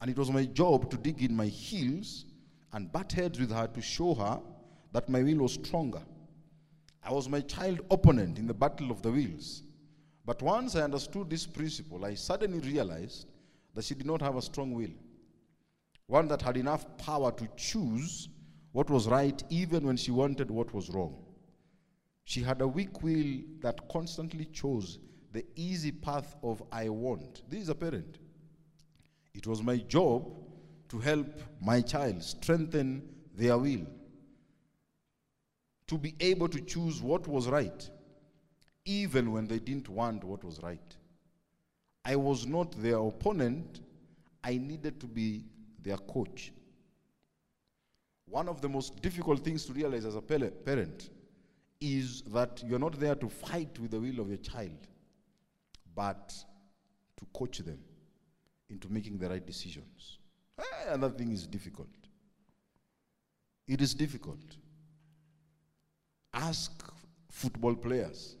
And 0.00 0.10
it 0.10 0.16
was 0.16 0.30
my 0.30 0.44
job 0.44 0.90
to 0.90 0.96
dig 0.96 1.22
in 1.22 1.34
my 1.34 1.46
heels 1.46 2.24
and 2.72 2.90
butt 2.92 3.12
heads 3.12 3.40
with 3.40 3.50
her 3.50 3.66
to 3.66 3.80
show 3.80 4.14
her 4.14 4.40
that 4.92 5.08
my 5.08 5.22
will 5.22 5.38
was 5.38 5.54
stronger. 5.54 6.02
I 7.02 7.12
was 7.12 7.28
my 7.28 7.40
child 7.40 7.80
opponent 7.90 8.38
in 8.38 8.46
the 8.46 8.54
battle 8.54 8.90
of 8.90 9.02
the 9.02 9.10
wills. 9.10 9.62
But 10.24 10.42
once 10.42 10.76
I 10.76 10.82
understood 10.82 11.30
this 11.30 11.46
principle, 11.46 12.04
I 12.04 12.14
suddenly 12.14 12.60
realized 12.60 13.26
that 13.78 13.84
she 13.84 13.94
did 13.94 14.06
not 14.08 14.20
have 14.20 14.34
a 14.34 14.42
strong 14.42 14.72
will, 14.72 14.90
one 16.08 16.26
that 16.26 16.42
had 16.42 16.56
enough 16.56 16.84
power 16.98 17.30
to 17.30 17.46
choose 17.56 18.28
what 18.72 18.90
was 18.90 19.06
right 19.06 19.40
even 19.50 19.86
when 19.86 19.96
she 19.96 20.10
wanted 20.10 20.50
what 20.50 20.74
was 20.74 20.90
wrong. 20.90 21.14
She 22.24 22.42
had 22.42 22.60
a 22.60 22.66
weak 22.66 23.04
will 23.04 23.36
that 23.60 23.88
constantly 23.88 24.46
chose 24.46 24.98
the 25.30 25.46
easy 25.54 25.92
path 25.92 26.34
of 26.42 26.60
I 26.72 26.88
want. 26.88 27.48
This 27.48 27.62
is 27.62 27.68
a 27.68 27.74
parent. 27.76 28.18
It 29.32 29.46
was 29.46 29.62
my 29.62 29.76
job 29.76 30.28
to 30.88 30.98
help 30.98 31.40
my 31.60 31.80
child 31.80 32.20
strengthen 32.24 33.08
their 33.32 33.56
will, 33.58 33.86
to 35.86 35.96
be 35.96 36.16
able 36.18 36.48
to 36.48 36.60
choose 36.62 37.00
what 37.00 37.28
was 37.28 37.46
right, 37.46 37.88
even 38.84 39.30
when 39.30 39.46
they 39.46 39.60
didn't 39.60 39.88
want 39.88 40.24
what 40.24 40.42
was 40.42 40.60
right. 40.64 40.96
I 42.04 42.16
was 42.16 42.46
not 42.46 42.72
their 42.82 42.98
opponent, 42.98 43.80
I 44.42 44.56
needed 44.56 45.00
to 45.00 45.06
be 45.06 45.44
their 45.82 45.98
coach. 45.98 46.52
One 48.26 48.48
of 48.48 48.60
the 48.60 48.68
most 48.68 49.00
difficult 49.00 49.40
things 49.44 49.64
to 49.66 49.72
realize 49.72 50.04
as 50.04 50.14
a 50.14 50.20
parent 50.20 51.10
is 51.80 52.22
that 52.22 52.62
you're 52.66 52.78
not 52.78 52.98
there 52.98 53.14
to 53.14 53.28
fight 53.28 53.78
with 53.78 53.90
the 53.90 54.00
will 54.00 54.20
of 54.20 54.28
your 54.28 54.38
child, 54.38 54.86
but 55.94 56.34
to 57.16 57.26
coach 57.32 57.58
them 57.58 57.78
into 58.68 58.88
making 58.90 59.18
the 59.18 59.28
right 59.28 59.44
decisions. 59.46 60.18
Eh, 60.58 60.62
and 60.92 61.02
that 61.02 61.16
thing 61.16 61.32
is 61.32 61.46
difficult. 61.46 61.88
It 63.66 63.80
is 63.80 63.94
difficult. 63.94 64.56
Ask 66.32 66.72
football 67.30 67.74
players. 67.74 68.36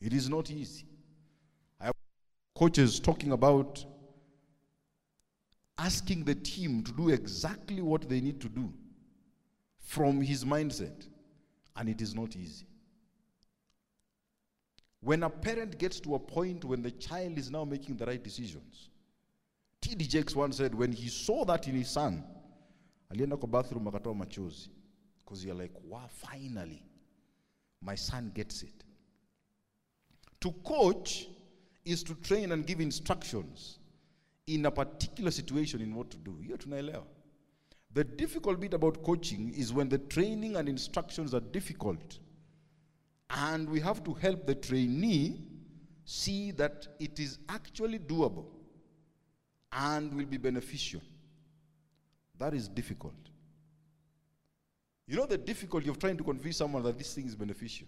It 0.00 0.12
is 0.12 0.28
not 0.28 0.50
easy. 0.50 0.86
Coaches 2.54 3.00
talking 3.00 3.32
about 3.32 3.84
asking 5.76 6.24
the 6.24 6.34
team 6.36 6.82
to 6.84 6.92
do 6.92 7.08
exactly 7.08 7.82
what 7.82 8.08
they 8.08 8.20
need 8.20 8.40
to 8.40 8.48
do 8.48 8.72
from 9.78 10.20
his 10.20 10.44
mindset, 10.44 11.08
and 11.76 11.88
it 11.88 12.00
is 12.00 12.14
not 12.14 12.36
easy. 12.36 12.66
When 15.00 15.22
a 15.24 15.30
parent 15.30 15.78
gets 15.78 16.00
to 16.00 16.14
a 16.14 16.18
point 16.18 16.64
when 16.64 16.80
the 16.82 16.90
child 16.92 17.36
is 17.38 17.50
now 17.50 17.64
making 17.64 17.96
the 17.96 18.06
right 18.06 18.22
decisions, 18.22 18.88
T.D. 19.80 20.06
Jakes 20.06 20.34
once 20.34 20.56
said 20.56 20.74
when 20.74 20.92
he 20.92 21.08
saw 21.08 21.44
that 21.44 21.68
in 21.68 21.74
his 21.74 21.90
son, 21.90 22.24
alienda 23.10 23.36
kwa 23.36 23.48
bathroom 23.48 23.86
akatoa 23.86 24.14
machozi 24.14 24.68
because 25.18 25.44
you're 25.44 25.54
like, 25.54 25.74
wow, 25.88 26.08
finally, 26.08 26.82
my 27.82 27.94
son 27.94 28.30
gets 28.34 28.62
it. 28.62 28.84
To 30.40 30.52
coach 30.64 31.26
is 31.84 32.02
to 32.04 32.14
train 32.14 32.52
and 32.52 32.66
give 32.66 32.80
instructions 32.80 33.78
in 34.46 34.66
a 34.66 34.70
particular 34.70 35.30
situation 35.30 35.80
in 35.80 35.94
what 35.94 36.10
to 36.10 36.16
do. 36.18 36.32
Hiyo 36.42 36.56
tunaelewa. 36.56 37.04
The 37.92 38.04
difficult 38.04 38.60
bit 38.60 38.74
about 38.74 39.02
coaching 39.04 39.52
is 39.54 39.72
when 39.72 39.88
the 39.88 39.98
training 39.98 40.56
and 40.56 40.68
instructions 40.68 41.32
are 41.34 41.40
difficult. 41.40 42.18
And 43.30 43.68
we 43.68 43.80
have 43.80 44.02
to 44.04 44.14
help 44.14 44.46
the 44.46 44.54
trainee 44.54 45.40
see 46.04 46.50
that 46.52 46.88
it 46.98 47.18
is 47.18 47.38
actually 47.48 47.98
doable 47.98 48.46
and 49.72 50.12
will 50.12 50.26
be 50.26 50.36
beneficial. 50.36 51.00
That 52.38 52.52
is 52.52 52.68
difficult. 52.68 53.14
You 55.06 55.16
know 55.16 55.26
the 55.26 55.38
difficulty 55.38 55.88
of 55.88 55.98
trying 55.98 56.16
to 56.16 56.24
convince 56.24 56.56
someone 56.56 56.82
that 56.82 56.98
this 56.98 57.14
thing 57.14 57.26
is 57.26 57.36
beneficial, 57.36 57.86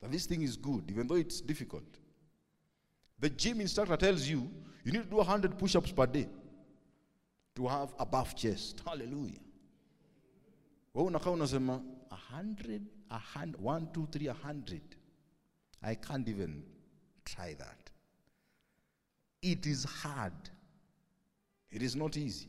that 0.00 0.12
this 0.12 0.26
thing 0.26 0.42
is 0.42 0.56
good, 0.56 0.90
even 0.90 1.06
though 1.06 1.14
it's 1.14 1.40
difficult. 1.40 1.84
The 3.18 3.30
gym 3.30 3.60
instructor 3.60 3.96
tells 3.96 4.28
you 4.28 4.50
you 4.84 4.92
need 4.92 5.04
to 5.04 5.10
do 5.10 5.16
100 5.16 5.58
push 5.58 5.76
ups 5.76 5.92
per 5.92 6.06
day 6.06 6.28
to 7.56 7.66
have 7.68 7.94
a 7.98 8.04
buff 8.04 8.34
chest. 8.34 8.82
Hallelujah. 8.84 9.40
Wewe 10.94 11.06
unakaa 11.06 11.30
unasema 11.30 11.82
100, 12.10 12.80
100, 13.10 13.56
1, 13.60 13.86
2, 13.92 14.06
3, 14.06 14.28
100. 14.28 14.80
I 15.82 15.94
can't 15.94 16.28
even 16.28 16.62
try 17.24 17.54
that. 17.54 17.90
It 19.42 19.66
is 19.66 19.84
hard. 19.84 20.50
It 21.70 21.82
is 21.82 21.96
not 21.96 22.16
easy. 22.16 22.48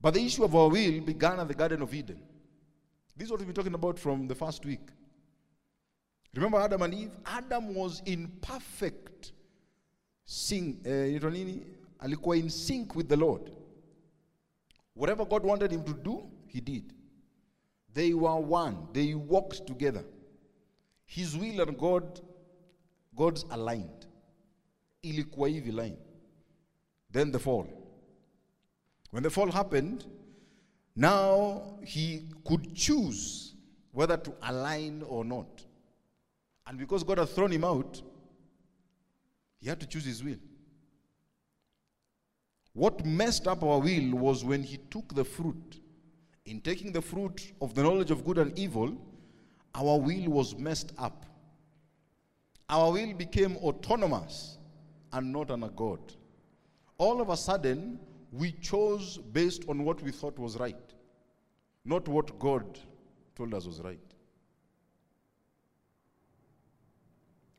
But 0.00 0.14
the 0.14 0.24
issue 0.24 0.44
of 0.44 0.54
our 0.54 0.68
will 0.68 1.00
began 1.00 1.40
at 1.40 1.48
the 1.48 1.54
Garden 1.54 1.82
of 1.82 1.94
Eden. 1.94 2.20
This 3.16 3.26
is 3.26 3.30
what 3.30 3.40
we've 3.40 3.46
been 3.46 3.54
talking 3.54 3.74
about 3.74 3.98
from 3.98 4.28
the 4.28 4.34
first 4.34 4.64
week. 4.64 4.88
Remember 6.36 6.60
Adam 6.60 6.82
and 6.82 6.94
Eve? 6.94 7.10
Adam 7.24 7.74
was 7.74 8.02
in 8.04 8.28
perfect 8.42 9.32
sync, 10.26 10.86
eh? 10.86 11.18
Alikuwa 11.98 12.38
in 12.38 12.50
sync 12.50 12.94
with 12.94 13.08
the 13.08 13.16
Lord. 13.16 13.50
Whatever 14.94 15.24
God 15.24 15.44
wanted 15.44 15.72
him 15.72 15.82
to 15.84 15.94
do, 15.94 16.28
he 16.46 16.60
did. 16.60 16.92
They 17.94 18.12
were 18.12 18.36
one. 18.36 18.88
They 18.92 19.14
walked 19.14 19.66
together. 19.66 20.04
His 21.06 21.34
will 21.34 21.62
and 21.62 21.78
God, 21.78 22.20
God's 23.16 23.44
aligned. 23.50 24.06
Ilikuwa 25.02 25.48
hivi 25.48 25.72
line. 25.72 25.96
Then 27.10 27.32
the 27.32 27.38
fall. 27.38 27.66
When 29.10 29.22
the 29.22 29.30
fall 29.30 29.50
happened, 29.50 30.04
now 30.94 31.78
he 31.82 32.28
could 32.44 32.74
choose 32.74 33.54
whether 33.92 34.18
to 34.18 34.34
align 34.42 35.02
or 35.02 35.24
not. 35.24 35.65
And 36.66 36.78
because 36.78 37.04
God 37.04 37.18
had 37.18 37.28
thrown 37.28 37.52
him 37.52 37.64
out, 37.64 38.02
he 39.58 39.68
had 39.68 39.80
to 39.80 39.86
choose 39.86 40.04
his 40.04 40.22
will. 40.22 40.38
What 42.72 43.04
messed 43.06 43.48
up 43.48 43.62
our 43.62 43.78
will 43.78 44.16
was 44.18 44.44
when 44.44 44.62
he 44.62 44.76
took 44.90 45.14
the 45.14 45.24
fruit. 45.24 45.80
In 46.44 46.60
taking 46.60 46.92
the 46.92 47.02
fruit 47.02 47.52
of 47.60 47.74
the 47.74 47.82
knowledge 47.82 48.10
of 48.10 48.24
good 48.24 48.38
and 48.38 48.56
evil, 48.58 48.96
our 49.74 49.98
will 49.98 50.28
was 50.28 50.56
messed 50.56 50.92
up. 50.98 51.24
Our 52.68 52.92
will 52.92 53.14
became 53.14 53.56
autonomous 53.58 54.58
and 55.12 55.32
not 55.32 55.50
under 55.50 55.68
God. 55.68 56.00
All 56.98 57.20
of 57.20 57.30
a 57.30 57.36
sudden, 57.36 57.98
we 58.32 58.52
chose 58.52 59.18
based 59.18 59.64
on 59.68 59.84
what 59.84 60.02
we 60.02 60.10
thought 60.10 60.38
was 60.38 60.58
right, 60.58 60.94
not 61.84 62.08
what 62.08 62.38
God 62.38 62.78
told 63.34 63.54
us 63.54 63.66
was 63.66 63.80
right. 63.80 64.00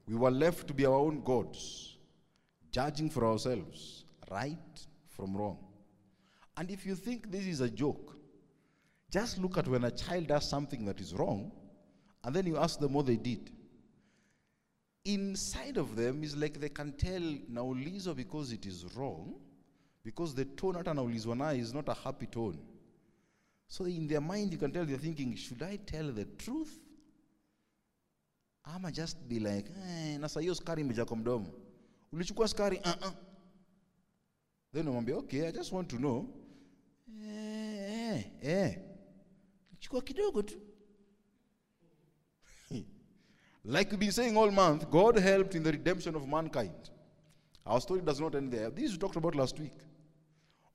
We 0.07 0.15
were 0.15 0.31
left 0.31 0.67
to 0.67 0.73
be 0.73 0.85
our 0.85 0.95
own 0.95 1.21
gods, 1.21 1.97
judging 2.71 3.09
for 3.09 3.25
ourselves 3.25 4.05
right 4.31 4.87
from 5.09 5.35
wrong. 5.35 5.57
And 6.55 6.71
if 6.71 6.85
you 6.85 6.95
think 6.95 7.29
this 7.31 7.45
is 7.45 7.61
a 7.61 7.69
joke, 7.69 8.15
just 9.11 9.37
look 9.37 9.57
at 9.57 9.67
when 9.67 9.83
a 9.83 9.91
child 9.91 10.27
does 10.27 10.49
something 10.49 10.85
that 10.85 10.99
is 11.01 11.13
wrong, 11.13 11.51
and 12.23 12.35
then 12.35 12.45
you 12.45 12.57
ask 12.57 12.79
them 12.79 12.93
what 12.93 13.05
they 13.05 13.17
did. 13.17 13.51
Inside 15.05 15.77
of 15.77 15.95
them 15.95 16.23
is 16.23 16.35
like 16.35 16.59
they 16.59 16.69
can 16.69 16.91
tell 16.93 17.21
naulizo 17.51 18.15
because 18.15 18.51
it 18.51 18.65
is 18.65 18.85
wrong, 18.95 19.35
because 20.03 20.33
the 20.33 20.45
tone 20.45 20.75
hata 20.75 20.91
naulizwa 20.91 21.35
nayo 21.35 21.59
is 21.59 21.73
not 21.73 21.87
a 21.89 21.93
happy 21.93 22.25
tone. 22.25 22.59
So 23.67 23.85
in 23.85 24.07
their 24.07 24.21
mind, 24.21 24.53
you 24.53 24.57
can 24.57 24.71
tell 24.71 24.85
they're 24.85 24.97
thinking, 24.97 25.35
should 25.35 25.61
I 25.61 25.77
tell 25.85 26.11
the 26.11 26.25
truth? 26.37 26.79
Ama 28.75 28.91
just 28.91 29.17
be 29.29 29.39
like, 29.39 29.69
eh, 29.69 30.17
na 30.19 30.29
saa 30.29 30.41
hiyo 30.41 30.55
sukari 30.55 30.81
imejaa 30.81 31.05
kwa 31.05 31.17
mdomo. 31.17 31.47
Ulichukua 32.11 32.47
sukari? 32.47 32.77
Uh 32.77 32.83
-uh. 32.83 33.13
Then 34.73 34.87
umwambia, 34.87 35.17
okay, 35.17 35.47
I 35.47 35.51
just 35.51 35.71
want 35.71 35.89
to 35.89 35.97
know. 35.97 36.25
Eh, 37.23 38.15
eh, 38.17 38.31
eh. 38.41 38.79
Chukua 39.79 40.01
kidogo 40.01 40.41
tu. 40.41 40.59
like 43.63 43.91
we've 43.91 43.97
been 43.97 44.11
saying 44.11 44.37
all 44.37 44.51
month, 44.51 44.89
God 44.89 45.19
helped 45.19 45.55
in 45.55 45.63
the 45.63 45.71
redemption 45.71 46.15
of 46.15 46.27
mankind. 46.27 46.91
Our 47.65 47.81
story 47.81 48.01
does 48.01 48.19
not 48.19 48.35
end 48.35 48.51
there. 48.53 48.69
This 48.71 48.91
we 48.91 48.97
talked 48.97 49.17
about 49.17 49.35
last 49.35 49.59
week. 49.59 49.73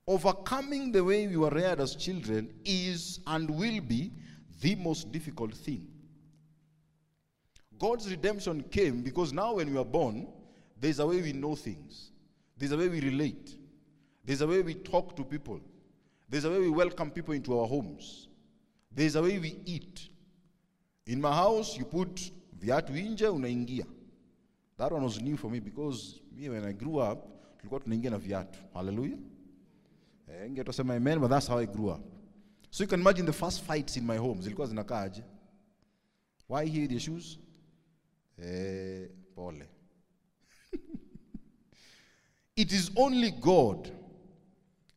Overcoming 0.07 0.93
the 0.93 1.01
way 1.05 1.27
we 1.27 1.37
were 1.37 1.51
reared 1.51 1.81
as 1.81 1.97
children 1.97 2.53
is 2.65 3.21
and 3.27 3.51
will 3.51 3.81
be 3.81 4.13
the 4.61 4.75
most 4.75 5.13
difficult 5.13 5.55
thing. 5.55 5.92
God's 7.83 8.09
redemption 8.09 8.63
came 8.71 9.03
because 9.03 9.33
now 9.33 9.55
when 9.57 9.73
we 9.73 9.79
are 9.79 9.85
born, 9.85 10.29
there's 10.81 11.01
a 11.01 11.07
way 11.07 11.21
we 11.21 11.33
know 11.33 11.57
things. 11.57 12.13
There's 12.57 12.71
a 12.73 12.77
way 12.77 12.89
we 12.89 13.01
relate. 13.01 13.57
There's 14.25 14.41
a 14.41 14.47
way 14.47 14.63
we 14.63 14.75
talk 14.75 15.17
to 15.17 15.25
people. 15.25 15.59
There's 16.29 16.45
a 16.45 16.51
way 16.51 16.61
we 16.61 16.71
welcome 16.71 17.11
people 17.11 17.35
into 17.35 17.59
our 17.59 17.67
homes. 17.67 18.29
There's 18.95 19.17
a 19.17 19.23
way 19.23 19.39
we 19.41 19.57
eat. 19.65 20.09
In 21.07 21.21
my 21.21 21.35
house, 21.35 21.77
you 21.77 21.85
put 21.85 22.31
viatu 22.61 22.93
nje 22.93 23.29
unaingia. 23.29 23.87
That 24.77 24.93
one 24.93 25.03
was 25.03 25.21
new 25.21 25.37
for 25.37 25.51
me 25.51 25.61
because 25.61 26.21
me 26.37 26.49
when 26.49 26.65
I 26.65 26.73
grew 26.73 26.99
up, 27.01 27.29
tulikuwa 27.59 27.81
tunaingia 27.81 28.11
na 28.11 28.19
viatu 28.19 28.59
haleluya 28.75 29.19
eh, 30.29 30.47
ingetasema 30.49 30.95
amen 30.95 31.19
but 31.19 31.31
that's 31.31 31.49
how 31.49 31.59
i 31.59 31.67
grew 31.67 31.89
up 31.91 32.01
so 32.71 32.85
you 32.85 32.91
can 32.91 33.01
imagine 33.01 33.27
the 33.27 33.33
first 33.33 33.63
fights 33.63 33.97
in 33.97 34.07
my 34.07 34.17
home 34.17 34.43
zilikuwa 34.43 34.67
zinakaaje 34.67 35.25
why 36.49 36.71
here 36.71 36.89
the 36.89 37.01
shoes 37.01 37.39
eh, 38.43 39.07
it 42.57 42.73
is 42.73 42.91
only 42.97 43.31
god 43.31 43.91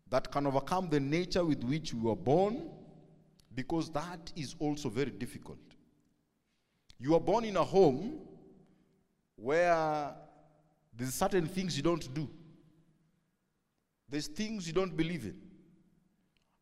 that 0.09 0.31
can 0.31 0.47
overcome 0.47 0.89
the 0.89 0.99
nature 0.99 1.43
with 1.43 1.63
which 1.63 1.93
we 1.93 2.01
were 2.01 2.15
born 2.15 2.69
because 3.53 3.89
that 3.91 4.31
is 4.35 4.55
also 4.59 4.89
very 4.89 5.11
difficult 5.11 5.59
you 6.99 7.13
are 7.15 7.19
born 7.19 7.45
in 7.45 7.57
a 7.57 7.63
home 7.63 8.19
where 9.35 10.13
there's 10.97 11.13
certain 11.13 11.45
things 11.45 11.75
you 11.75 11.83
don't 11.83 12.13
do. 12.13 12.29
There's 14.09 14.27
things 14.27 14.67
you 14.67 14.73
don't 14.73 14.95
believe 14.95 15.25
in. 15.25 15.35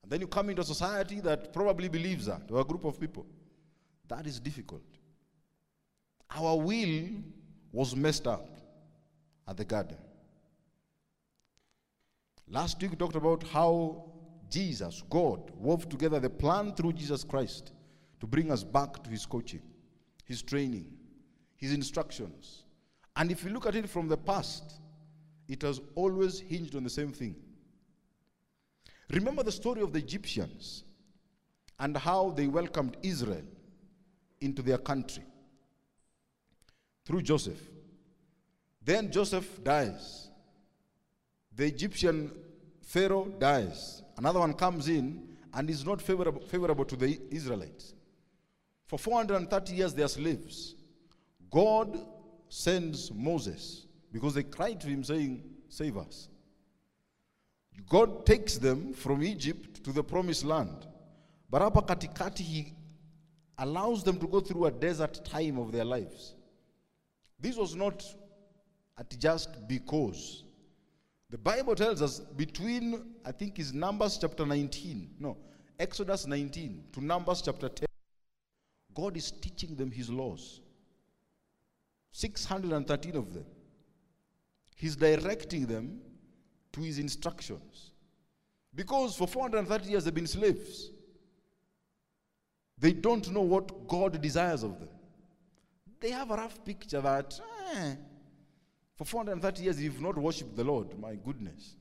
And 0.01 0.11
then 0.11 0.21
you 0.21 0.27
come 0.27 0.49
into 0.49 0.61
a 0.61 0.65
society 0.65 1.19
that 1.21 1.53
probably 1.53 1.87
believes 1.87 2.25
that, 2.25 2.41
or 2.49 2.61
a 2.61 2.63
group 2.63 2.83
of 2.83 2.99
people. 2.99 3.25
That 4.07 4.25
is 4.25 4.39
difficult. 4.39 4.81
Our 6.35 6.57
will 6.57 7.09
was 7.71 7.95
messed 7.95 8.27
up 8.27 8.47
at 9.47 9.57
the 9.57 9.65
garden. 9.65 9.97
Last 12.47 12.81
week 12.81 12.91
we 12.91 12.97
talked 12.97 13.15
about 13.15 13.43
how 13.43 14.05
Jesus, 14.49 15.03
God, 15.09 15.51
wove 15.55 15.89
together 15.89 16.19
the 16.19 16.29
plan 16.29 16.73
through 16.73 16.93
Jesus 16.93 17.23
Christ 17.23 17.71
to 18.19 18.27
bring 18.27 18.51
us 18.51 18.63
back 18.63 19.03
to 19.03 19.09
his 19.09 19.25
coaching, 19.25 19.61
his 20.25 20.41
training, 20.41 20.91
his 21.55 21.73
instructions. 21.73 22.63
And 23.15 23.31
if 23.31 23.43
you 23.43 23.51
look 23.51 23.65
at 23.65 23.75
it 23.75 23.89
from 23.89 24.07
the 24.07 24.17
past, 24.17 24.79
it 25.47 25.61
has 25.61 25.81
always 25.95 26.39
hinged 26.39 26.75
on 26.75 26.83
the 26.83 26.89
same 26.89 27.11
thing. 27.11 27.35
Remember 29.11 29.43
the 29.43 29.51
story 29.51 29.81
of 29.81 29.93
the 29.93 29.99
Egyptians 29.99 30.83
and 31.79 31.95
how 31.97 32.31
they 32.31 32.47
welcomed 32.47 32.97
Israel 33.03 33.43
into 34.41 34.61
their 34.61 34.77
country 34.77 35.23
through 37.05 37.21
Joseph. 37.21 37.59
Then 38.83 39.11
Joseph 39.11 39.63
dies. 39.63 40.29
The 41.55 41.65
Egyptian 41.65 42.31
Pharaoh 42.81 43.25
dies. 43.39 44.01
Another 44.17 44.39
one 44.39 44.53
comes 44.53 44.87
in 44.87 45.27
and 45.53 45.69
is 45.69 45.85
not 45.85 46.01
favorable, 46.01 46.41
favorable 46.41 46.85
to 46.85 46.95
the 46.95 47.19
Israelites. 47.31 47.93
For 48.85 48.99
430 48.99 49.73
years, 49.73 49.93
they 49.93 50.03
are 50.03 50.07
slaves. 50.07 50.75
God 51.49 52.05
sends 52.49 53.11
Moses 53.11 53.87
because 54.11 54.33
they 54.33 54.43
cried 54.43 54.81
to 54.81 54.87
him, 54.87 55.03
saying, 55.03 55.43
Save 55.69 55.97
us. 55.97 56.29
God 57.89 58.25
takes 58.25 58.57
them 58.57 58.93
from 58.93 59.23
Egypt 59.23 59.83
to 59.83 59.91
the 59.91 60.03
promised 60.03 60.45
land. 60.45 60.85
But 61.49 61.61
hapa 61.61 61.81
katikati, 61.81 62.41
he 62.41 62.73
allows 63.57 64.03
them 64.03 64.19
to 64.19 64.27
go 64.27 64.39
through 64.39 64.65
a 64.65 64.71
desert 64.71 65.23
time 65.25 65.57
of 65.57 65.71
their 65.71 65.85
lives. 65.85 66.35
This 67.43 67.57
was 67.57 67.75
not 67.75 68.01
at 68.97 69.19
just 69.19 69.67
because. 69.67 70.45
The 71.29 71.37
Bible 71.37 71.75
tells 71.75 72.01
us 72.01 72.19
between, 72.37 73.15
I 73.25 73.33
think, 73.33 73.59
is 73.59 73.73
Numbers 73.73 74.17
chapter 74.17 74.45
19, 74.45 75.15
no, 75.19 75.35
Exodus 75.77 76.25
19 76.25 76.85
to 76.93 77.03
Numbers 77.03 77.41
chapter 77.41 77.67
10, 77.67 77.85
God 78.95 79.17
is 79.17 79.31
teaching 79.31 79.75
them 79.75 79.91
his 79.91 80.09
laws. 80.09 80.61
613 82.13 83.17
of 83.17 83.33
them. 83.33 83.45
He's 84.77 84.95
directing 84.95 85.65
them 85.65 85.99
to 86.71 86.79
his 86.79 86.97
instructions. 86.97 87.91
Because 88.73 89.17
for 89.17 89.27
430 89.27 89.89
years 89.89 90.05
they've 90.05 90.13
been 90.13 90.27
slaves. 90.27 90.91
They 92.77 92.93
don't 92.93 93.29
know 93.31 93.41
what 93.41 93.85
God 93.89 94.21
desires 94.21 94.63
of 94.63 94.79
them. 94.79 94.92
They 96.03 96.11
have 96.11 96.31
a 96.31 96.35
rough 96.35 96.65
picture 96.65 96.99
that 96.99 97.39
eh, 97.73 97.95
for 98.97 99.05
430 99.05 99.63
years 99.63 99.81
you've 99.81 100.01
not 100.01 100.17
worshipped 100.17 100.57
the 100.57 100.63
Lord. 100.65 100.99
My 100.99 101.15
goodness. 101.15 101.77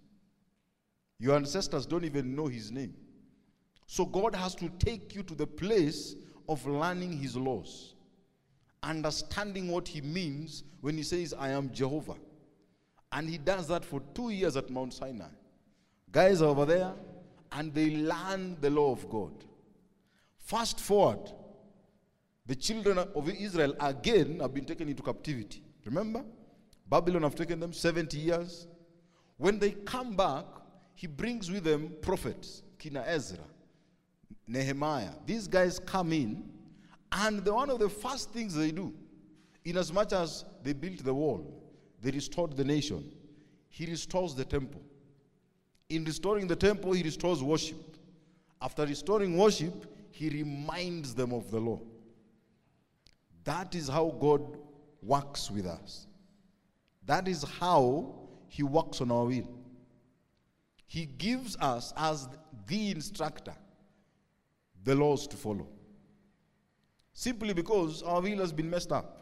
Your 1.19 1.35
ancestors 1.35 1.87
don't 1.87 2.05
even 2.05 2.37
know 2.37 2.47
his 2.47 2.71
name. 2.71 2.95
So 3.89 4.07
God 4.07 4.37
has 4.37 4.55
to 4.55 4.69
take 4.79 5.17
you 5.17 5.25
to 5.25 5.35
the 5.35 5.47
place 5.47 6.15
of 6.49 6.65
learning 6.65 7.19
his 7.19 7.37
laws 7.37 7.95
understanding 8.85 9.69
what 9.69 9.89
he 9.89 10.01
means 10.01 10.63
when 10.81 10.97
he 10.97 11.03
says, 11.03 11.35
I 11.37 11.49
am 11.49 11.73
Jehovah. 11.73 12.17
And 13.11 13.29
he 13.29 13.39
does 13.39 13.67
that 13.69 13.85
for 13.85 14.01
two 14.15 14.31
years 14.31 14.57
at 14.57 14.71
Mount 14.71 14.95
Sinai. 14.95 15.31
Guys 16.13 16.43
are 16.43 16.49
over 16.49 16.65
there, 16.65 16.93
and 17.51 17.75
they 17.75 17.97
learn 17.97 18.57
the 18.61 18.71
law 18.71 18.93
of 18.93 19.09
God. 19.11 19.33
Fast 20.39 20.81
forward, 20.81 21.33
the 22.47 22.57
children 22.57 22.99
of 22.99 23.29
Israel 23.29 23.75
again 23.81 24.41
have 24.41 24.53
been 24.53 24.65
taken 24.65 24.89
into 24.89 25.03
captivity. 25.03 25.63
Remember? 25.85 26.25
Babylon 26.89 27.23
have 27.23 27.35
taken 27.35 27.61
them 27.61 27.73
70 27.73 28.19
years. 28.19 28.67
When 29.37 29.59
they 29.59 29.71
come 29.71 30.17
back, 30.17 30.45
he 30.95 31.07
brings 31.07 31.51
with 31.51 31.65
them 31.65 31.93
prophets, 32.03 32.63
Kina 32.79 33.03
Ezra, 33.07 33.45
Nehemiah. 34.47 35.13
These 35.25 35.49
guys 35.49 35.79
come 35.79 36.13
in 36.13 36.53
and 37.13 37.45
the, 37.45 37.53
one 37.53 37.71
of 37.71 37.79
the 37.79 37.89
first 37.89 38.31
things 38.31 38.55
they 38.55 38.71
do, 38.71 38.95
in 39.65 39.77
as 39.77 39.93
much 39.93 40.13
as 40.13 40.45
they 40.63 40.73
built 40.73 41.05
the 41.05 41.15
wall, 41.15 41.63
they 42.01 42.11
restored 42.11 42.57
the 42.57 42.65
nation, 42.65 43.13
he 43.69 43.87
restores 43.87 44.35
the 44.35 44.45
temple. 44.45 44.83
In 45.89 46.05
restoring 46.05 46.47
the 46.47 46.57
temple, 46.57 46.93
he 46.93 47.03
restores 47.03 47.43
worship. 47.43 47.97
After 48.61 48.87
restoring 48.87 49.37
worship, 49.37 49.87
he 50.11 50.31
reminds 50.31 51.15
them 51.15 51.33
of 51.33 51.51
the 51.51 51.61
law. 51.61 51.81
That 53.45 53.75
is 53.75 53.89
how 53.89 54.17
God 54.21 54.59
works 55.03 55.51
with 55.51 55.67
us. 55.67 56.07
That 57.07 57.27
is 57.27 57.43
how 57.43 58.15
he 58.49 58.63
works 58.63 59.01
on 59.01 59.11
our 59.11 59.25
will. 59.25 59.49
He 60.87 61.07
gives 61.07 61.57
us, 61.57 61.93
as 61.97 62.29
the 62.67 62.91
instructor, 62.91 63.55
the 64.85 64.95
laws 64.95 65.27
to 65.29 65.37
follow. 65.37 65.67
Simply 67.13 67.53
because 67.53 68.03
our 68.03 68.21
will 68.21 68.39
has 68.39 68.53
been 68.53 68.71
messed 68.71 68.93
up. 68.93 69.19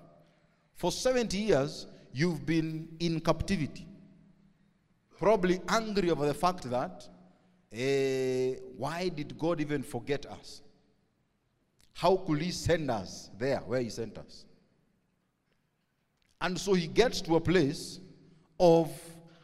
For 0.75 0.91
70 0.91 1.37
years, 1.39 1.87
you've 2.13 2.45
been 2.45 2.89
in 2.99 3.21
captivity. 3.21 3.87
Probably 5.19 5.61
angry 5.69 6.11
over 6.11 6.27
the 6.27 6.35
fact 6.35 6.65
that, 6.71 7.09
eh, 7.73 8.55
why 8.77 9.09
did 9.09 9.39
God 9.39 9.61
even 9.61 9.83
forget 9.83 10.27
us? 10.27 10.63
How 11.95 12.17
could 12.17 12.41
He 12.41 12.51
send 12.51 12.91
us 12.91 13.31
there 13.39 13.59
where 13.61 13.81
He 13.81 13.91
sent 13.91 14.19
us? 14.19 14.45
And 16.41 16.59
so 16.59 16.75
He 16.75 16.87
gets 16.87 17.21
to 17.23 17.37
a 17.37 17.41
place 17.41 18.01
of 18.59 18.91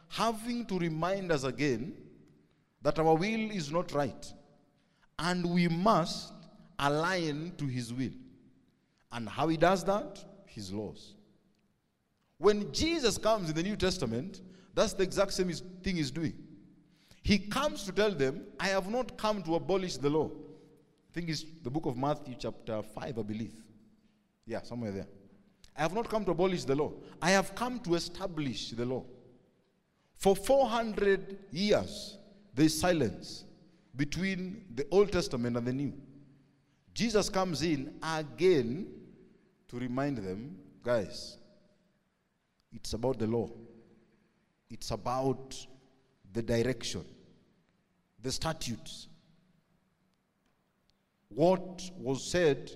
having 0.09 0.65
to 0.65 0.79
remind 0.79 1.31
us 1.31 1.43
again 1.43 1.93
that 2.81 2.99
our 2.99 3.15
will 3.15 3.51
is 3.51 3.71
not 3.71 3.91
right. 3.93 4.33
And 5.19 5.45
we 5.45 5.67
must 5.67 6.33
align 6.79 7.53
to 7.57 7.65
His 7.65 7.93
will. 7.93 8.11
And 9.11 9.27
how 9.27 9.47
he 9.47 9.57
does 9.57 9.83
that? 9.85 10.23
His 10.45 10.71
laws. 10.71 11.15
When 12.37 12.71
Jesus 12.71 13.17
comes 13.17 13.49
in 13.49 13.55
the 13.55 13.63
New 13.63 13.75
Testament, 13.75 14.41
that's 14.73 14.93
the 14.93 15.03
exact 15.03 15.33
same 15.33 15.51
thing 15.83 15.95
he's 15.95 16.11
doing. 16.11 16.33
He 17.23 17.39
comes 17.39 17.83
to 17.83 17.91
tell 17.91 18.11
them, 18.11 18.43
I 18.59 18.67
have 18.67 18.89
not 18.89 19.17
come 19.17 19.41
to 19.43 19.55
abolish 19.55 19.97
the 19.97 20.09
law. 20.09 20.29
I 21.09 21.13
think 21.13 21.29
it's 21.29 21.45
the 21.63 21.69
book 21.69 21.85
of 21.85 21.97
Matthew, 21.97 22.35
chapter 22.37 22.81
5, 22.81 23.19
I 23.19 23.21
believe. 23.21 23.53
Yeah, 24.45 24.61
somewhere 24.61 24.91
there. 24.91 25.07
I 25.75 25.81
have 25.81 25.93
not 25.93 26.09
come 26.09 26.25
to 26.25 26.31
abolish 26.31 26.63
the 26.63 26.75
law. 26.75 26.91
I 27.21 27.31
have 27.31 27.53
come 27.53 27.79
to 27.81 27.95
establish 27.95 28.71
the 28.71 28.85
law. 28.85 29.03
For 30.15 30.35
400 30.35 31.37
years, 31.51 32.17
there's 32.53 32.79
silence 32.79 33.45
between 33.95 34.65
the 34.73 34.87
Old 34.91 35.11
Testament 35.11 35.57
and 35.57 35.65
the 35.65 35.73
New. 35.73 35.93
Jesus 36.93 37.29
comes 37.29 37.61
in 37.61 37.93
again 38.01 38.87
to 39.67 39.77
remind 39.77 40.17
them 40.17 40.57
guys, 40.83 41.37
it's 42.71 42.93
about 42.93 43.19
the 43.19 43.27
law, 43.27 43.49
it's 44.69 44.91
about 44.91 45.55
the 46.33 46.41
direction, 46.41 47.03
the 48.21 48.31
statutes. 48.31 49.06
What 51.29 51.89
was 51.97 52.23
said 52.23 52.71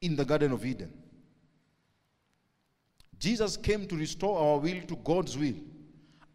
in 0.00 0.16
the 0.16 0.24
Garden 0.24 0.52
of 0.52 0.66
Eden. 0.66 0.92
Jesus 3.18 3.56
came 3.56 3.86
to 3.86 3.96
restore 3.96 4.36
our 4.38 4.58
will 4.58 4.82
to 4.88 4.96
God's 4.96 5.38
will. 5.38 5.54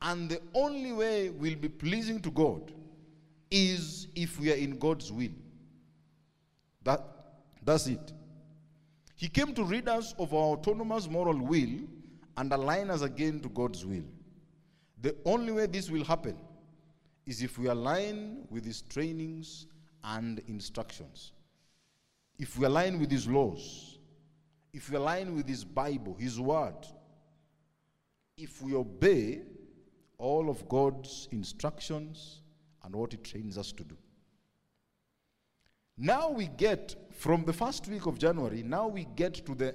And 0.02 0.30
the 0.30 0.42
only 0.54 0.94
way 0.94 1.30
we'll 1.30 1.58
be 1.58 1.68
pleasing 1.68 2.22
to 2.22 2.32
God 2.32 2.72
is 3.52 4.08
if 4.16 4.40
we 4.40 4.52
are 4.52 4.56
in 4.56 4.80
God's 4.80 5.12
will. 5.12 5.32
That, 6.84 7.04
that's 7.64 7.88
it. 7.88 8.14
He 9.16 9.28
came 9.28 9.54
to 9.56 9.64
rid 9.64 9.90
us 9.90 10.14
of 10.18 10.34
our 10.34 10.56
autonomous 10.56 11.10
moral 11.10 11.38
will 11.38 11.80
and 12.38 12.54
align 12.54 12.90
us 12.90 13.02
again 13.02 13.40
to 13.42 13.50
God's 13.50 13.86
will. 13.86 14.06
The 15.02 15.16
only 15.26 15.52
way 15.52 15.66
this 15.66 15.90
will 15.90 16.06
happen 16.06 16.38
is 17.26 17.42
if 17.42 17.58
we 17.58 17.68
align 17.68 18.46
with 18.50 18.64
His 18.64 18.82
trainings 18.82 19.66
and 20.04 20.40
instructions. 20.48 21.32
If 22.38 22.58
we 22.58 22.66
align 22.66 23.00
with 23.00 23.12
His 23.12 23.28
laws, 23.28 23.98
if 24.74 24.90
we 24.90 24.98
align 24.98 25.36
with 25.36 25.48
His 25.48 25.64
Bible, 25.64 26.16
His 26.20 26.40
Word, 26.40 26.86
if 28.38 28.62
we 28.62 28.76
obey 28.76 29.42
all 30.18 30.50
of 30.50 30.68
God's 30.70 31.28
instructions 31.32 32.42
and 32.84 32.96
what 32.96 33.12
He 33.12 33.18
trains 33.18 33.58
us 33.58 33.72
to 33.74 33.84
do. 33.84 33.98
Now 35.98 36.30
we 36.30 36.48
get, 36.48 36.96
from 37.12 37.44
the 37.44 37.54
first 37.54 37.88
week 37.88 38.06
of 38.06 38.20
January, 38.20 38.62
now 38.62 38.88
we 38.88 39.08
get 39.16 39.46
to 39.46 39.56
the 39.56 39.74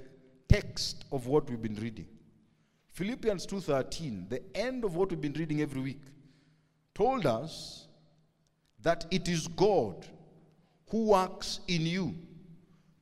text 0.48 1.04
of 1.10 1.26
what 1.26 1.50
we've 1.50 1.60
been 1.60 1.74
reading. 1.74 2.06
Philippians 2.90 3.46
2:13, 3.46 4.28
the 4.28 4.42
end 4.54 4.84
of 4.84 4.94
what 4.94 5.10
we've 5.10 5.20
been 5.20 5.32
reading 5.32 5.62
every 5.62 5.80
week, 5.80 6.02
told 6.94 7.26
us 7.26 7.88
that 8.82 9.06
it 9.10 9.28
is 9.28 9.48
God 9.48 10.06
who 10.92 11.06
works 11.06 11.60
in 11.68 11.86
you 11.86 12.14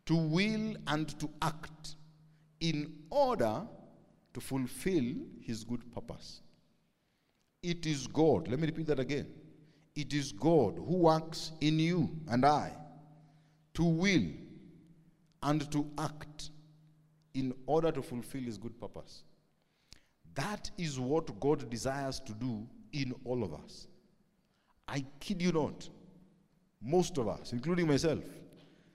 to 0.07 0.14
will 0.14 0.76
and 0.87 1.09
to 1.18 1.29
act 1.42 1.96
in 2.61 2.92
order 3.11 3.66
to 4.33 4.40
fulfill 4.40 5.12
his 5.40 5.64
good 5.64 5.83
purpose. 5.92 6.40
It 7.64 7.87
is 7.87 8.07
God, 8.07 8.46
let 8.46 8.61
me 8.61 8.68
repeat 8.68 8.87
that 8.87 9.00
again. 9.00 9.26
It 9.96 10.14
is 10.14 10.31
God 10.31 10.76
who 10.76 10.98
works 10.98 11.50
in 11.61 11.81
you 11.81 12.09
and 12.29 12.46
I 12.46 12.70
to 13.74 13.83
will 13.83 14.29
and 15.42 15.68
to 15.72 15.85
act 15.98 16.50
in 17.35 17.53
order 17.66 17.90
to 17.90 18.03
fulfill 18.03 18.42
his 18.42 18.57
good 18.57 18.81
purpose. 18.81 19.24
That 20.37 20.70
is 20.79 21.00
what 21.00 21.40
God 21.40 21.68
desires 21.68 22.20
to 22.20 22.35
do 22.35 22.68
in 22.92 23.16
all 23.24 23.42
of 23.42 23.53
us. 23.53 23.88
I 24.87 25.05
kid 25.18 25.42
you 25.42 25.50
not. 25.50 25.88
Most 26.83 27.19
of 27.19 27.29
us, 27.29 27.53
including 27.53 27.87
myself, 27.87 28.21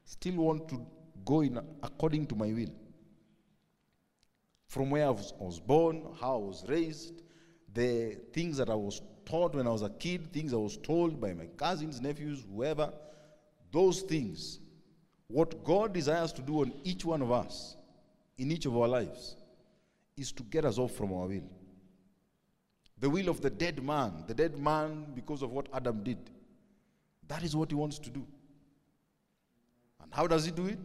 still 0.05 0.35
want 0.35 0.67
to 0.69 0.85
go 1.23 1.41
in 1.41 1.59
according 1.83 2.27
to 2.27 2.35
my 2.35 2.51
will. 2.51 2.73
From 4.67 4.89
where 4.89 5.05
I 5.05 5.09
was, 5.09 5.59
born, 5.59 6.03
how 6.19 6.35
I 6.35 6.39
was 6.39 6.65
raised, 6.67 7.21
the 7.73 8.17
things 8.33 8.57
that 8.57 8.69
I 8.69 8.75
was 8.75 9.01
taught 9.25 9.55
when 9.55 9.67
I 9.67 9.71
was 9.71 9.83
a 9.83 9.89
kid, 9.89 10.31
things 10.31 10.53
I 10.53 10.57
was 10.57 10.77
told 10.77 11.19
by 11.19 11.33
my 11.33 11.45
cousins, 11.57 12.01
nephews, 12.01 12.43
whoever, 12.51 12.91
those 13.71 14.01
things, 14.01 14.59
what 15.27 15.63
God 15.63 15.93
desires 15.93 16.31
to 16.33 16.41
do 16.41 16.61
on 16.61 16.73
each 16.83 17.05
one 17.05 17.21
of 17.21 17.31
us, 17.31 17.75
in 18.37 18.51
each 18.51 18.65
of 18.65 18.77
our 18.77 18.87
lives, 18.87 19.35
is 20.17 20.31
to 20.33 20.43
get 20.43 20.65
us 20.65 20.77
off 20.77 20.93
from 20.93 21.13
our 21.13 21.27
will. 21.27 21.49
The 22.99 23.09
will 23.09 23.29
of 23.29 23.41
the 23.41 23.49
dead 23.49 23.83
man, 23.83 24.23
the 24.27 24.33
dead 24.33 24.57
man 24.57 25.05
because 25.13 25.41
of 25.41 25.51
what 25.51 25.67
Adam 25.73 26.03
did. 26.03 26.29
That 27.27 27.43
is 27.43 27.55
what 27.55 27.71
he 27.71 27.75
wants 27.75 27.99
to 27.99 28.09
do. 28.09 28.25
And 30.01 30.13
how 30.13 30.27
does 30.27 30.45
he 30.45 30.51
do 30.51 30.67
it? 30.67 30.79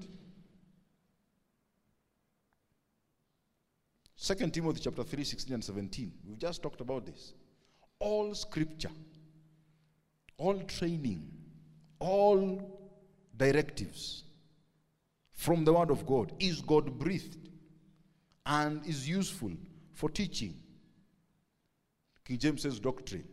2 4.22 4.34
Timothy 4.50 4.80
chapter 4.80 5.02
3, 5.02 5.24
16 5.24 5.54
and 5.54 5.64
17. 5.64 6.12
We've 6.26 6.38
just 6.38 6.62
talked 6.62 6.80
about 6.80 7.06
this. 7.06 7.32
All 7.98 8.34
scripture, 8.34 8.90
all 10.36 10.58
training, 10.60 11.30
all 11.98 12.80
directives 13.36 14.24
from 15.32 15.64
the 15.64 15.72
word 15.72 15.90
of 15.90 16.06
God 16.06 16.32
is 16.38 16.60
God 16.60 16.98
breathed 16.98 17.48
and 18.44 18.84
is 18.86 19.08
useful 19.08 19.52
for 19.92 20.10
teaching. 20.10 20.54
King 22.24 22.38
James 22.38 22.62
says 22.62 22.78
doctrine, 22.78 23.24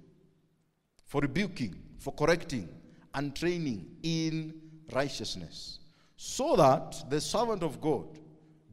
for 1.05 1.21
rebuking, 1.21 1.75
for 1.99 2.13
correcting, 2.13 2.69
and 3.17 3.35
training 3.35 3.83
in 4.03 4.53
righteousness, 4.93 5.79
so 6.15 6.55
that 6.55 7.03
the 7.09 7.19
servant 7.19 7.63
of 7.63 7.81
God, 7.81 8.19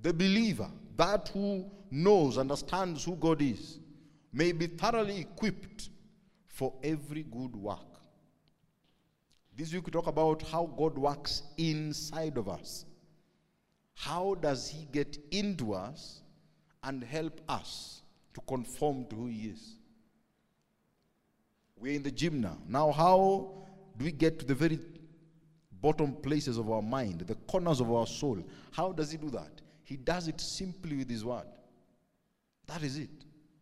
the 0.02 0.12
believer, 0.12 0.70
that 0.96 1.28
who 1.28 1.64
knows, 1.90 2.36
understands 2.36 3.04
who 3.04 3.16
God 3.16 3.40
is, 3.40 3.78
may 4.34 4.52
be 4.52 4.66
thoroughly 4.66 5.20
equipped 5.20 5.88
for 6.46 6.74
every 6.82 7.22
good 7.22 7.56
work. 7.56 7.78
This 9.56 9.72
week 9.72 9.86
we 9.86 9.92
talk 9.92 10.08
about 10.08 10.42
how 10.42 10.66
God 10.76 10.98
works 10.98 11.42
inside 11.56 12.36
of 12.36 12.46
us. 12.46 12.84
How 13.94 14.34
does 14.34 14.68
He 14.68 14.86
get 14.92 15.16
into 15.30 15.72
us 15.72 16.20
and 16.82 17.02
help 17.02 17.40
us 17.48 18.02
to 18.34 18.42
conform 18.42 19.06
to 19.06 19.16
who 19.16 19.26
He 19.26 19.48
is? 19.48 19.76
We're 21.76 21.94
in 21.94 22.02
the 22.02 22.10
gym 22.10 22.42
now. 22.42 22.58
Now, 22.68 22.92
how 22.92 23.64
do 23.96 24.04
we 24.04 24.12
get 24.12 24.38
to 24.40 24.44
the 24.44 24.54
very 24.54 24.78
bottom 25.80 26.14
places 26.14 26.58
of 26.58 26.70
our 26.70 26.82
mind, 26.82 27.20
the 27.20 27.34
corners 27.34 27.80
of 27.80 27.92
our 27.92 28.06
soul? 28.06 28.38
How 28.72 28.92
does 28.92 29.10
He 29.10 29.18
do 29.18 29.30
that? 29.30 29.60
He 29.82 29.96
does 29.96 30.28
it 30.28 30.40
simply 30.40 30.96
with 30.96 31.10
His 31.10 31.24
Word. 31.24 31.46
That 32.66 32.82
is 32.82 32.96
it. 32.98 33.10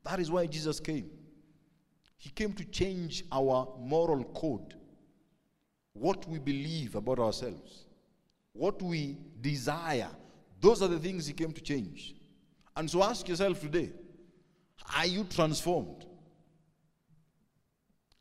That 0.04 0.20
is 0.20 0.30
why 0.30 0.46
Jesus 0.46 0.80
came. 0.80 1.10
He 2.16 2.30
came 2.30 2.52
to 2.52 2.64
change 2.64 3.24
our 3.32 3.68
moral 3.78 4.24
code, 4.24 4.74
what 5.92 6.28
we 6.28 6.38
believe 6.38 6.94
about 6.94 7.18
ourselves, 7.18 7.86
what 8.52 8.80
we 8.80 9.18
desire. 9.40 10.10
Those 10.60 10.82
are 10.82 10.88
the 10.88 10.98
things 10.98 11.26
He 11.26 11.32
came 11.32 11.52
to 11.52 11.60
change. 11.60 12.14
And 12.76 12.88
so 12.88 13.02
ask 13.02 13.28
yourself 13.28 13.60
today 13.60 13.92
are 14.96 15.06
you 15.06 15.24
transformed? 15.24 16.06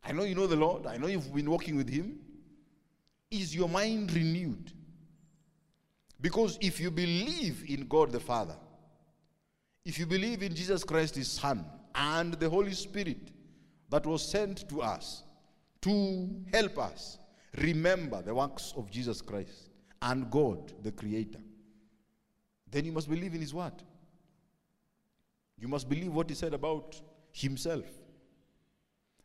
I 0.04 0.12
know 0.12 0.24
you 0.24 0.36
know 0.36 0.48
the 0.48 0.56
Lord, 0.56 0.88
I 0.88 0.98
know 0.98 1.08
you've 1.08 1.34
been 1.34 1.50
walking 1.50 1.76
with 1.76 1.90
Him. 1.90 2.20
Is 3.30 3.56
your 3.56 3.70
mind 3.70 4.12
renewed? 4.14 4.72
Because 6.20 6.58
if 6.62 6.80
you 6.80 6.92
believe 6.92 7.64
in 7.68 7.88
God 7.88 8.12
the 8.12 8.20
Father, 8.20 8.56
if 9.86 9.98
you 9.98 10.06
believe 10.06 10.44
in 10.44 10.54
Jesus 10.54 10.84
Christ, 10.84 11.16
His 11.16 11.30
Son, 11.30 11.66
and 11.96 12.34
the 12.36 12.50
Holy 12.50 12.74
Spirit 12.74 13.32
that 13.90 14.06
was 14.06 14.24
sent 14.24 14.68
to 14.70 14.82
us 14.82 15.24
to 15.82 16.30
help 16.54 16.78
us 16.78 17.18
remember 17.58 18.22
the 18.22 18.34
works 18.34 18.74
of 18.78 18.90
Jesus 18.90 19.22
Christ 19.22 19.70
and 20.02 20.30
God, 20.30 20.74
the 20.84 20.92
Creator, 20.92 21.40
then 22.70 22.86
you 22.86 22.92
must 22.92 23.10
believe 23.10 23.34
in 23.34 23.42
His 23.42 23.54
Word. 23.54 23.74
You 25.58 25.68
must 25.68 25.90
believe 25.90 26.14
what 26.14 26.30
He 26.30 26.36
said 26.36 26.54
about 26.54 27.00
Himself. 27.32 27.86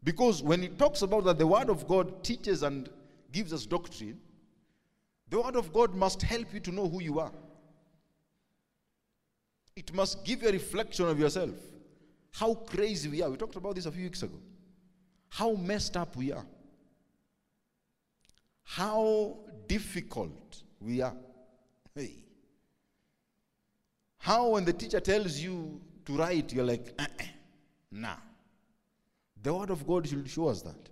Because 0.07 0.41
when 0.41 0.63
He 0.63 0.69
talks 0.69 1.03
about 1.03 1.25
that 1.25 1.37
the 1.37 1.47
Word 1.47 1.69
of 1.69 1.89
God 1.89 2.23
teaches 2.23 2.63
and 2.63 2.89
gives 3.33 3.53
us 3.53 3.67
doctrine, 3.67 4.21
the 5.29 5.41
Word 5.41 5.57
of 5.57 5.73
God 5.73 5.97
must 5.97 6.23
help 6.23 6.55
you 6.55 6.61
to 6.61 6.71
know 6.71 6.89
who 6.89 7.03
you 7.03 7.19
are. 7.19 7.33
It 9.75 9.93
must 9.93 10.25
give 10.25 10.43
you 10.43 10.49
a 10.49 10.53
reflection 10.53 11.09
of 11.09 11.19
yourself. 11.19 11.57
How 12.31 12.55
crazy 12.55 13.09
we 13.09 13.21
are. 13.21 13.29
We 13.29 13.37
talked 13.37 13.57
about 13.57 13.75
this 13.75 13.87
a 13.87 13.91
few 13.91 14.05
weeks 14.05 14.23
ago. 14.23 14.39
How 15.29 15.55
messed 15.55 15.97
up 15.97 16.15
we 16.15 16.31
are. 16.31 16.47
How 18.63 19.39
difficult 19.67 20.63
we 20.81 21.03
are. 21.03 21.17
Hey. 21.97 22.15
How, 24.19 24.51
when 24.51 24.65
the 24.65 24.73
teacher 24.73 25.01
tells 25.01 25.37
you 25.41 25.81
to 26.05 26.17
write, 26.17 26.53
you're 26.53 26.65
like, 26.65 26.95
uh-uh, 26.97 27.25
nah. 27.91 28.17
The 29.47 29.55
Word 29.55 29.71
of 29.71 29.87
God 29.87 30.09
should 30.09 30.29
show 30.29 30.49
us 30.49 30.61
that. 30.63 30.89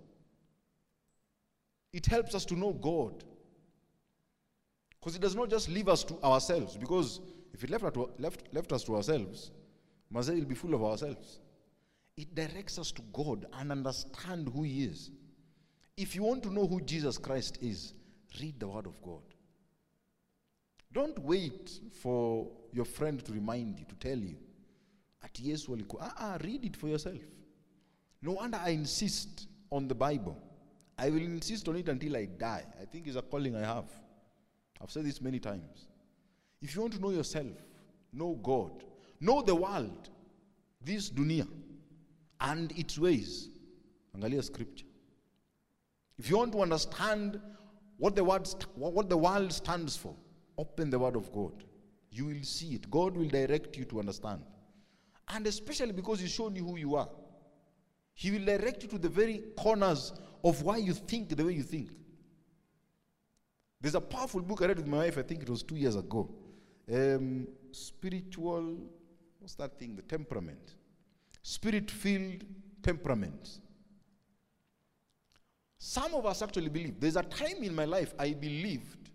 It 1.91 2.05
helps 2.05 2.33
us 2.33 2.45
to 2.45 2.55
know 2.55 2.71
God. 2.71 3.21
Because 4.97 5.17
it 5.17 5.21
does 5.21 5.35
not 5.35 5.49
just 5.49 5.67
leave 5.67 5.89
us 5.89 6.05
to 6.05 6.17
ourselves. 6.23 6.77
Because 6.77 7.19
if 7.53 7.65
it 7.65 7.69
left, 7.69 7.83
left, 8.17 8.43
left 8.53 8.71
us 8.71 8.85
to 8.85 8.95
ourselves, 8.95 9.51
Mazay 10.09 10.39
will 10.39 10.45
be 10.45 10.55
full 10.55 10.73
of 10.73 10.85
ourselves. 10.85 11.41
It 12.15 12.33
directs 12.33 12.79
us 12.79 12.93
to 12.93 13.01
God 13.11 13.45
and 13.59 13.73
understand 13.73 14.47
who 14.47 14.63
He 14.63 14.85
is. 14.85 15.11
If 15.97 16.15
you 16.15 16.23
want 16.23 16.41
to 16.43 16.53
know 16.53 16.65
who 16.65 16.79
Jesus 16.79 17.17
Christ 17.17 17.57
is, 17.61 17.93
read 18.39 18.57
the 18.57 18.69
Word 18.69 18.85
of 18.85 19.01
God. 19.01 19.23
Don't 20.93 21.19
wait 21.19 21.77
for 22.01 22.47
your 22.71 22.85
friend 22.85 23.19
to 23.25 23.33
remind 23.33 23.79
you, 23.79 23.85
to 23.89 23.95
tell 23.95 24.17
you. 24.17 24.37
At 25.21 25.37
yes, 25.41 25.67
ah, 25.99 26.13
ah, 26.17 26.37
read 26.41 26.63
it 26.63 26.77
for 26.77 26.87
yourself. 26.87 27.19
No 28.25 28.31
wonder 28.31 28.59
I 28.59 28.69
insist 28.69 29.45
on 29.71 29.87
the 29.87 29.93
Bible. 29.93 30.35
I 30.97 31.11
will 31.11 31.21
insist 31.21 31.69
on 31.69 31.75
it 31.75 31.87
until 31.87 32.17
I 32.17 32.25
die. 32.25 32.65
I 32.81 32.85
think 32.85 33.05
it's 33.05 33.17
a 33.17 33.21
calling 33.21 33.55
I 33.55 33.59
have. 33.59 33.85
I've 34.81 34.89
said 34.89 35.05
this 35.05 35.21
many 35.21 35.37
times. 35.37 35.85
If 36.59 36.73
you 36.73 36.81
want 36.81 36.93
to 36.93 36.99
know 36.99 37.11
yourself, 37.11 37.53
know 38.11 38.39
God, 38.41 38.83
know 39.21 39.43
the 39.43 39.53
world, 39.53 40.09
this 40.83 41.11
dunya, 41.11 41.47
and 42.41 42.71
its 42.71 42.97
ways, 42.97 43.49
angalia 44.17 44.43
scripture. 44.43 44.87
If 46.17 46.27
you 46.27 46.37
want 46.37 46.51
to 46.53 46.63
understand 46.63 47.39
what 47.97 48.15
the, 48.15 48.23
word, 48.23 48.47
what 48.73 49.07
the 49.07 49.17
world 49.17 49.53
stands 49.53 49.95
for, 49.95 50.15
open 50.57 50.89
the 50.89 50.97
word 50.97 51.15
of 51.15 51.31
God. 51.31 51.63
You 52.09 52.25
will 52.25 52.43
see 52.43 52.73
it. 52.73 52.89
God 52.89 53.15
will 53.15 53.29
direct 53.29 53.77
you 53.77 53.85
to 53.85 53.99
understand. 53.99 54.41
And 55.27 55.45
especially 55.45 55.91
because 55.91 56.21
He's 56.21 56.31
shown 56.31 56.55
you 56.55 56.65
who 56.65 56.77
you 56.77 56.95
are. 56.95 57.09
He 58.15 58.31
will 58.31 58.45
direct 58.45 58.81
you 58.81 58.89
to 58.89 58.97
the 58.97 59.09
very 59.09 59.43
corners 59.57 60.13
of 60.43 60.61
why 60.63 60.77
you 60.77 60.93
think 60.93 61.35
the 61.35 61.45
way 61.45 61.53
you 61.53 61.63
think. 61.63 61.89
There's 63.81 63.95
a 63.95 64.01
powerful 64.01 64.41
book 64.41 64.61
I 64.61 64.67
read 64.67 64.77
with 64.77 64.87
my 64.87 64.97
wife, 64.99 65.17
I 65.17 65.21
think 65.21 65.43
it 65.43 65.49
was 65.49 65.61
two 65.61 65.75
years 65.75 65.95
ago. 65.95 66.33
Um, 66.91 67.47
spiritual, 67.71 68.77
what's 69.39 69.55
that 69.55 69.77
thing? 69.77 69.95
The 69.95 70.01
temperament. 70.01 70.75
Spirit 71.43 71.91
filled 71.91 72.45
temperament. 72.81 73.59
Some 75.77 76.13
of 76.15 76.25
us 76.25 76.41
actually 76.41 76.69
believe. 76.69 76.99
There's 76.99 77.17
a 77.17 77.21
time 77.21 77.61
in 77.61 77.75
my 77.75 77.85
life 77.85 78.13
I 78.17 78.33
believed 78.33 79.09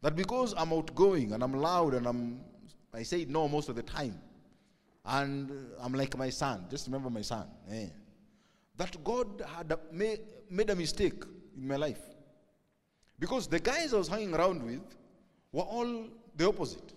that 0.00 0.14
because 0.14 0.54
I'm 0.56 0.72
outgoing 0.72 1.32
and 1.32 1.42
I'm 1.42 1.54
loud 1.54 1.94
and 1.94 2.06
I'm, 2.06 2.40
I 2.94 3.02
say 3.02 3.26
no 3.28 3.48
most 3.48 3.68
of 3.68 3.74
the 3.76 3.82
time, 3.82 4.18
and 5.04 5.50
I'm 5.80 5.92
like 5.92 6.16
my 6.16 6.30
son. 6.30 6.66
Just 6.70 6.86
remember 6.86 7.10
my 7.10 7.22
son. 7.22 7.46
eh, 7.70 7.88
That 8.76 9.02
God 9.04 9.42
had 9.56 9.76
made, 9.92 10.70
a 10.70 10.74
mistake 10.74 11.22
in 11.56 11.68
my 11.68 11.76
life. 11.76 12.00
Because 13.18 13.46
the 13.46 13.60
guys 13.60 13.94
I 13.94 13.98
was 13.98 14.08
hanging 14.08 14.34
around 14.34 14.62
with 14.62 14.82
were 15.52 15.62
all 15.62 16.08
the 16.36 16.48
opposite. 16.48 16.92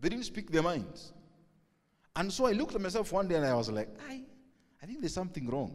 They 0.00 0.08
didn't 0.08 0.24
speak 0.24 0.50
their 0.50 0.62
minds. 0.62 1.12
And 2.16 2.32
so 2.32 2.46
I 2.46 2.52
looked 2.52 2.74
at 2.74 2.80
myself 2.80 3.12
one 3.12 3.28
day 3.28 3.34
and 3.36 3.44
I 3.44 3.54
was 3.54 3.70
like, 3.70 3.88
I, 4.08 4.22
I 4.82 4.86
think 4.86 5.00
there's 5.00 5.12
something 5.12 5.48
wrong. 5.48 5.74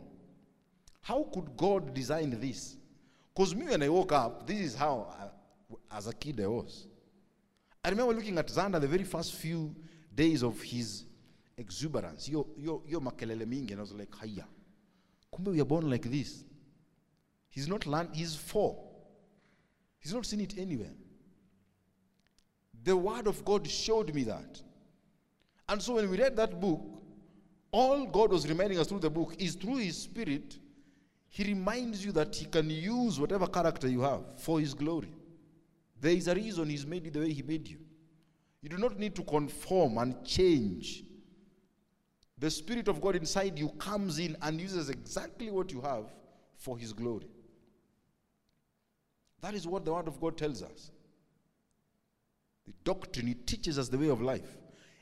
How 1.01 1.27
could 1.33 1.55
God 1.55 1.93
design 1.93 2.37
this? 2.39 2.77
Because 3.33 3.53
me, 3.55 3.65
when 3.65 3.83
I 3.83 3.89
woke 3.89 4.11
up, 4.11 4.47
this 4.47 4.59
is 4.59 4.75
how, 4.75 5.13
I, 5.19 5.97
as 5.97 6.07
a 6.07 6.13
kid, 6.13 6.39
I 6.41 6.47
was. 6.47 6.87
I 7.83 7.89
remember 7.89 8.13
looking 8.13 8.37
at 8.37 8.47
Xander 8.47 8.79
the 8.79 8.87
very 8.87 9.03
first 9.03 9.33
few 9.33 9.75
days 10.13 10.43
of 10.43 10.61
his 10.61 11.05
exuberance. 11.57 12.29
Yo, 12.29 12.47
yo, 12.57 12.81
yo 12.87 12.99
makelele 12.99 13.45
mingi. 13.45 13.71
And 13.71 13.79
I 13.79 13.81
was 13.81 13.93
like, 13.93 14.13
haya. 14.15 14.45
Kumbe 15.33 15.51
we 15.51 15.61
are 15.61 15.65
born 15.65 15.89
like 15.89 16.09
this. 16.09 16.43
He's 17.49 17.67
not 17.67 17.85
learned, 17.85 18.09
he's 18.13 18.35
four. 18.35 18.83
He's 19.99 20.13
not 20.13 20.25
seen 20.25 20.41
it 20.41 20.57
anywhere. 20.57 20.93
The 22.83 22.95
word 22.95 23.27
of 23.27 23.43
God 23.45 23.67
showed 23.67 24.13
me 24.13 24.23
that. 24.23 24.61
And 25.69 25.81
so 25.81 25.95
when 25.95 26.09
we 26.09 26.17
read 26.17 26.35
that 26.35 26.59
book, 26.59 26.81
all 27.71 28.05
God 28.05 28.31
was 28.31 28.47
reminding 28.47 28.79
us 28.79 28.87
through 28.87 28.99
the 28.99 29.09
book 29.09 29.35
is 29.39 29.55
through 29.55 29.77
His 29.77 29.97
Spirit, 29.97 30.59
He 31.29 31.43
reminds 31.43 32.03
you 32.05 32.11
that 32.11 32.35
He 32.35 32.45
can 32.45 32.69
use 32.69 33.19
whatever 33.19 33.47
character 33.47 33.87
you 33.87 34.01
have 34.01 34.21
for 34.37 34.59
His 34.59 34.73
glory. 34.73 35.13
There 35.99 36.11
is 36.11 36.27
a 36.27 36.35
reason 36.35 36.69
He's 36.69 36.85
made 36.85 37.05
you 37.05 37.11
the 37.11 37.21
way 37.21 37.31
He 37.31 37.41
made 37.41 37.67
you. 37.67 37.79
You 38.61 38.69
do 38.69 38.77
not 38.77 38.99
need 38.99 39.15
to 39.15 39.23
conform 39.23 39.97
and 39.97 40.23
change. 40.25 41.03
The 42.37 42.49
Spirit 42.49 42.87
of 42.87 42.99
God 42.99 43.15
inside 43.15 43.57
you 43.57 43.69
comes 43.69 44.19
in 44.19 44.35
and 44.41 44.59
uses 44.59 44.89
exactly 44.89 45.49
what 45.51 45.71
you 45.71 45.81
have 45.81 46.05
for 46.57 46.77
His 46.77 46.93
glory. 46.93 47.27
That 49.41 49.53
is 49.53 49.67
what 49.67 49.85
the 49.85 49.93
Word 49.93 50.07
of 50.07 50.19
God 50.19 50.37
tells 50.37 50.63
us. 50.63 50.91
The 52.65 52.73
doctrine, 52.83 53.27
it 53.27 53.45
teaches 53.45 53.77
us 53.77 53.89
the 53.89 53.97
way 53.97 54.07
of 54.09 54.21
life. 54.21 54.57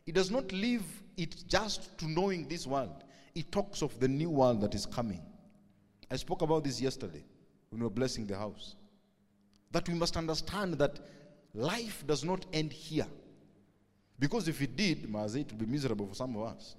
It 0.06 0.15
does 0.15 0.32
not 0.32 0.52
leave 0.52 0.84
it 1.17 1.44
just 1.48 1.98
to 2.00 2.10
knowing 2.10 2.48
this 2.48 2.65
world, 2.65 3.04
it 3.36 3.52
talks 3.52 3.82
of 3.82 4.00
the 4.00 4.08
new 4.08 4.30
world 4.30 4.62
that 4.62 4.74
is 4.74 4.86
coming. 4.86 5.22
I 6.10 6.15
spoke 6.15 6.41
about 6.41 6.63
this 6.63 6.82
yesterday 6.82 7.24
when 7.70 7.80
we 7.80 7.86
were 7.86 7.94
blessing 7.94 8.26
the 8.26 8.38
house. 8.38 8.76
That 9.72 9.88
we 9.88 9.94
must 9.94 10.17
understand 10.17 10.74
that 10.76 11.00
life 11.54 12.04
does 12.06 12.26
not 12.26 12.46
end 12.52 12.74
here. 12.74 13.08
Because 14.20 14.48
if 14.48 14.62
it 14.62 14.76
did, 14.76 15.04
it 15.04 15.12
would 15.12 15.58
be 15.58 15.65
miserable 15.65 16.08
for 16.08 16.15
some 16.15 16.36
of 16.36 16.44
us. 16.44 16.76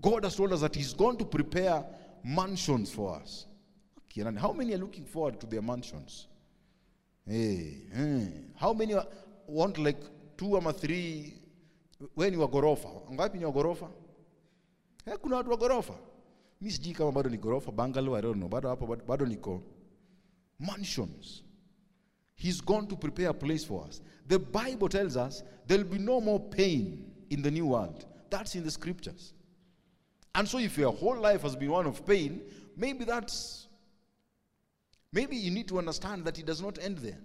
God 0.00 0.24
has 0.24 0.36
told 0.36 0.52
us 0.52 0.60
that 0.60 0.74
He's 0.74 0.92
going 0.94 1.16
to 1.18 1.24
prepare 1.24 1.84
mansions 2.24 2.90
for 2.90 3.16
us. 3.16 3.46
Okay, 4.10 4.22
and 4.22 4.38
how 4.38 4.52
many 4.52 4.74
are 4.74 4.78
looking 4.78 5.04
forward 5.04 5.40
to 5.40 5.46
their 5.46 5.62
mansions? 5.62 6.26
Hey, 7.26 7.82
hey. 7.94 8.28
How 8.56 8.72
many 8.72 8.94
wa- 8.94 9.06
want 9.46 9.78
like 9.78 9.98
two 10.36 10.54
or 10.56 10.72
three 10.72 11.34
when 12.14 12.32
you 12.32 12.42
are 12.42 12.48
gorofa? 12.48 12.88
Ngapi 13.10 13.38
ni 13.38 13.44
wa 13.44 13.52
gorofa? 13.52 13.88
Eh, 15.06 15.16
kuna 15.22 15.36
watu 15.36 15.50
wa 15.50 15.56
gorofa. 15.56 15.94
Mi 16.60 16.70
sijui 16.70 16.94
kama 16.94 17.12
bado 17.12 17.30
ni 17.30 17.36
gorofa, 17.38 17.70
bungalow, 17.72 18.16
I 18.16 18.20
don't 18.20 18.36
know. 18.38 18.48
Bado 18.48 18.68
hapo 18.68 18.86
bado 19.06 19.26
niko 19.26 19.62
mansions. 20.58 21.42
He's 22.34 22.60
gone 22.60 22.86
to 22.88 22.96
prepare 22.96 23.28
a 23.28 23.34
place 23.34 23.64
for 23.64 23.84
us. 23.86 24.00
The 24.28 24.38
Bible 24.38 24.88
tells 24.88 25.16
us 25.16 25.42
there'll 25.66 25.84
be 25.84 25.98
no 25.98 26.20
more 26.20 26.40
pain 26.40 27.10
in 27.30 27.42
the 27.42 27.50
new 27.50 27.66
world. 27.66 28.04
That's 28.30 28.54
in 28.54 28.64
the 28.64 28.70
scriptures. 28.70 29.32
And 30.36 30.46
so 30.46 30.58
if 30.58 30.76
your 30.76 30.92
whole 30.92 31.18
life 31.18 31.42
has 31.42 31.56
been 31.56 31.70
one 31.70 31.86
of 31.86 32.06
pain, 32.06 32.42
maybe 32.76 33.04
that's 33.04 33.66
maybe 35.10 35.34
you 35.34 35.50
need 35.50 35.66
to 35.68 35.78
understand 35.78 36.26
that 36.26 36.38
it 36.38 36.44
does 36.44 36.60
not 36.60 36.78
end 36.78 36.98
there. 36.98 37.18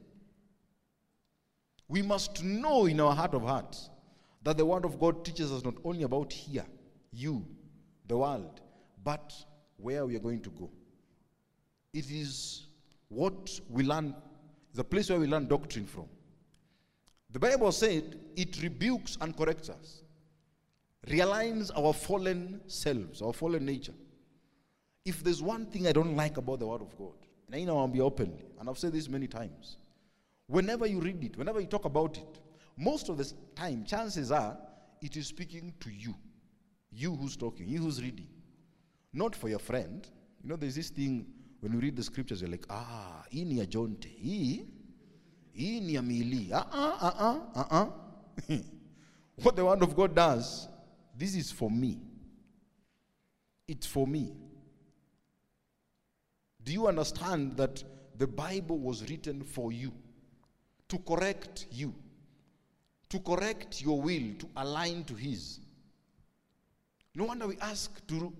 We 1.89 2.01
must 2.01 2.41
know 2.41 2.85
in 2.85 3.01
our 3.01 3.13
heart 3.13 3.33
of 3.33 3.41
hearts 3.41 3.89
that 4.43 4.57
the 4.57 4.65
word 4.65 4.85
of 4.85 4.97
God 4.97 5.25
teaches 5.25 5.51
us 5.51 5.65
not 5.65 5.75
only 5.83 6.03
about 6.03 6.31
here, 6.31 6.65
you, 7.11 7.45
the 8.07 8.17
world, 8.17 8.61
but 9.03 9.33
where 9.75 10.05
we 10.05 10.15
are 10.15 10.19
going 10.19 10.39
to 10.41 10.49
go. 10.51 10.69
It 11.93 12.09
is 12.09 12.67
what 13.09 13.59
we 13.69 13.83
learn, 13.83 14.15
the 14.73 14.85
place 14.85 15.09
where 15.09 15.19
we 15.19 15.27
learn 15.27 15.47
doctrine 15.47 15.85
from. 15.85 16.05
The 17.31 17.39
Bible 17.39 17.73
said 17.73 18.17
it 18.37 18.61
rebukes 18.63 19.17
and 19.19 19.35
corrects 19.35 19.69
us, 19.69 20.03
realigns 21.07 21.71
our 21.75 21.93
fallen 21.93 22.61
selves, 22.67 23.21
our 23.21 23.33
fallen 23.33 23.65
nature. 23.65 23.93
If 25.05 25.23
there's 25.23 25.41
one 25.41 25.65
thing 25.65 25.87
I 25.87 25.91
don't 25.91 26.15
like 26.15 26.37
about 26.37 26.59
the 26.59 26.67
Word 26.67 26.81
of 26.81 26.95
God, 26.97 27.15
and 27.47 27.55
I 27.55 27.63
know 27.63 27.79
I'll 27.79 27.87
be 27.87 28.01
openly, 28.01 28.45
and 28.59 28.69
I've 28.69 28.77
said 28.77 28.93
this 28.93 29.09
many 29.09 29.27
times, 29.27 29.77
whenever 30.47 30.85
you 30.85 30.99
read 30.99 31.23
it, 31.23 31.37
whenever 31.37 31.59
you 31.59 31.67
talk 31.67 31.85
about 31.85 32.17
it, 32.17 32.39
most 32.77 33.09
of 33.09 33.17
the 33.17 33.31
time, 33.55 33.83
chances 33.85 34.31
are 34.31 34.57
it 35.01 35.17
is 35.17 35.27
speaking 35.27 35.73
to 35.79 35.89
you. 35.89 36.13
You 36.91 37.15
who's 37.15 37.35
talking, 37.35 37.67
you 37.67 37.79
who's 37.79 38.01
reading. 38.01 38.27
Not 39.13 39.35
for 39.35 39.49
your 39.49 39.59
friend. 39.59 40.07
You 40.43 40.49
know, 40.49 40.55
there's 40.55 40.75
this 40.75 40.89
thing 40.89 41.25
when 41.61 41.73
you 41.73 41.79
read 41.79 41.95
the 41.95 42.03
scriptures, 42.03 42.41
you're 42.41 42.49
like, 42.49 42.65
ah, 42.69 43.23
hii 43.31 43.45
ni 43.45 43.65
Jonte. 43.65 44.09
Hii, 44.09 44.65
Mili. 46.01 46.49
Ah, 46.53 46.67
ah, 46.71 46.97
ah, 47.01 47.15
ah, 47.19 47.51
ah, 47.55 47.67
ah. 47.71 47.89
what 49.43 49.55
the 49.55 49.63
word 49.63 49.81
of 49.83 49.95
God 49.95 50.15
does, 50.15 50.67
this 51.21 51.35
is 51.35 51.51
for 51.51 51.69
me. 51.69 51.99
It's 53.67 53.85
for 53.85 54.07
me. 54.07 54.33
Do 56.63 56.73
you 56.73 56.87
understand 56.87 57.57
that 57.57 57.83
the 58.17 58.25
Bible 58.25 58.79
was 58.79 59.07
written 59.07 59.43
for 59.43 59.71
you? 59.71 59.91
To 60.89 60.97
correct 60.97 61.67
you, 61.71 61.93
to 63.09 63.19
correct 63.19 63.83
your 63.83 64.01
will, 64.01 64.33
to 64.39 64.47
align 64.57 65.03
to 65.03 65.13
His. 65.13 65.59
No 67.13 67.25
wonder 67.25 67.47
we 67.47 67.57
ask 67.61 68.05
to 68.07 68.33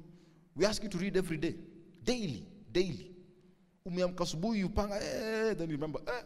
we 0.56 0.66
ask 0.66 0.82
you 0.82 0.90
to 0.90 0.98
read 0.98 1.16
every 1.16 1.38
day, 1.38 1.56
daily, 2.04 2.48
daily. 2.72 3.12
Umeamka 3.86 4.24
asubuhi 4.24 4.64
upanga, 4.64 4.96
eh, 4.96 5.54
then 5.54 5.70
you 5.70 5.76
remember, 5.76 6.00
eh, 6.08 6.24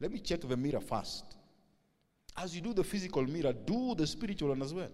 let 0.00 0.12
me 0.12 0.18
check 0.18 0.42
the 0.42 0.56
mirror 0.56 0.80
first. 0.80 1.24
As 2.36 2.54
you 2.54 2.60
do 2.60 2.74
the 2.74 2.84
physical 2.84 3.22
mirror, 3.26 3.54
do 3.54 3.94
the 3.94 4.06
spiritual 4.06 4.50
one 4.50 4.60
as 4.60 4.74
well. 4.74 4.90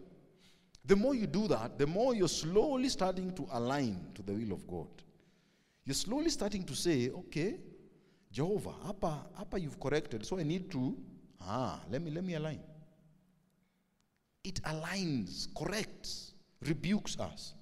The 0.86 0.96
more 0.96 1.14
you 1.14 1.26
do 1.26 1.48
that, 1.48 1.78
the 1.78 1.86
more 1.86 2.14
you're 2.14 2.28
slowly 2.28 2.88
starting 2.88 3.34
to 3.34 3.48
align 3.52 4.10
to 4.14 4.22
the 4.22 4.32
will 4.32 4.52
of 4.52 4.66
God. 4.66 4.88
You're 5.84 5.94
slowly 5.94 6.30
starting 6.30 6.64
to 6.64 6.74
say, 6.74 7.10
okay, 7.10 7.58
Jehovah, 8.30 8.74
hapa, 8.86 9.18
hapa 9.38 9.60
you've 9.60 9.80
corrected, 9.80 10.26
so 10.26 10.38
I 10.38 10.42
need 10.42 10.70
to, 10.72 10.96
ah, 11.40 11.80
let 11.90 12.02
me, 12.02 12.10
let 12.10 12.24
me 12.24 12.34
align. 12.34 12.60
It 14.42 14.60
aligns, 14.62 15.48
corrects, 15.56 16.34
rebukes 16.60 17.18
us. 17.18 17.54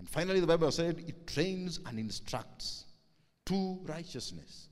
And 0.00 0.08
finally, 0.08 0.40
the 0.40 0.46
Bible 0.46 0.72
said 0.72 0.98
it 1.06 1.26
trains 1.26 1.78
and 1.86 1.98
instructs 1.98 2.86
to 3.46 3.78
righteousness. 3.84 4.68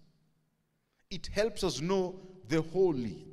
It 1.11 1.29
helps 1.29 1.63
us 1.63 1.81
know 1.81 2.19
the 2.49 2.63
holy. 2.63 3.28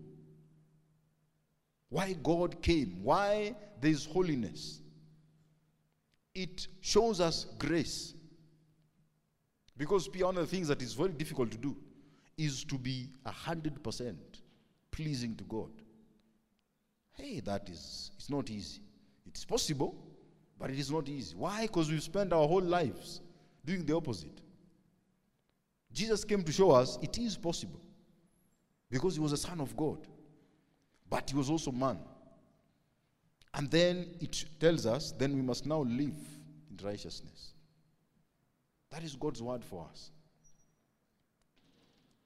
Why 1.96 2.12
God 2.12 2.62
came, 2.62 3.00
why 3.04 3.56
there 3.80 3.90
is 3.90 4.06
holiness. 4.06 4.82
It 6.34 6.68
shows 6.82 7.22
us 7.22 7.46
grace. 7.58 8.14
Because 9.78 10.10
one 10.10 10.36
of 10.36 10.42
the 10.42 10.54
things 10.54 10.68
that 10.68 10.82
is 10.82 10.92
very 10.92 11.14
difficult 11.14 11.52
to 11.52 11.58
do 11.58 11.74
is 12.38 12.66
to 12.66 12.78
be 12.78 13.08
a 13.26 13.32
hundred 13.32 13.82
percent 13.82 14.42
pleasing 14.92 15.38
to 15.38 15.46
God. 15.46 15.70
Hey, 17.14 17.40
that 17.46 17.70
is 17.70 18.12
it's 18.18 18.30
not 18.30 18.50
easy. 18.50 18.82
It's 19.26 19.46
possible, 19.46 19.96
but 20.60 20.72
it 20.72 20.78
is 20.78 20.92
not 20.92 21.08
easy. 21.08 21.34
Why? 21.34 21.62
Because 21.62 21.90
we 21.90 21.98
spend 22.02 22.34
our 22.34 22.46
whole 22.46 22.62
lives 22.62 23.22
doing 23.64 23.86
the 23.86 23.96
opposite. 23.96 24.42
Jesus 25.94 26.26
came 26.26 26.44
to 26.44 26.52
show 26.52 26.72
us 26.72 27.00
it 27.02 27.18
is 27.18 27.38
possible. 27.38 27.80
Because 28.92 29.16
he 29.16 29.22
was 29.22 29.32
a 29.32 29.38
son 29.38 29.62
of 29.62 29.78
God. 29.78 30.06
But 31.10 31.30
he 31.30 31.36
was 31.36 31.50
also 31.50 31.72
man. 31.72 32.00
And 33.54 33.70
then 33.72 34.08
it 34.20 34.46
tells 34.60 34.86
us, 34.86 35.12
then 35.12 35.36
we 35.36 35.42
must 35.42 35.66
now 35.66 35.80
live 35.80 36.18
in 36.70 36.86
righteousness. 36.86 37.54
That 38.92 39.04
is 39.04 39.16
God's 39.16 39.42
word 39.42 39.64
for 39.64 39.88
us. 39.90 40.12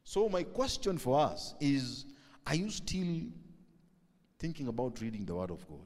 So, 0.03 0.27
my 0.27 0.41
question 0.41 0.97
for 0.97 1.19
us 1.19 1.53
is 1.59 2.05
Are 2.47 2.55
you 2.55 2.71
still 2.71 3.27
thinking 4.39 4.67
about 4.67 4.99
reading 5.01 5.23
the 5.23 5.35
Word 5.35 5.51
of 5.51 5.67
God? 5.67 5.85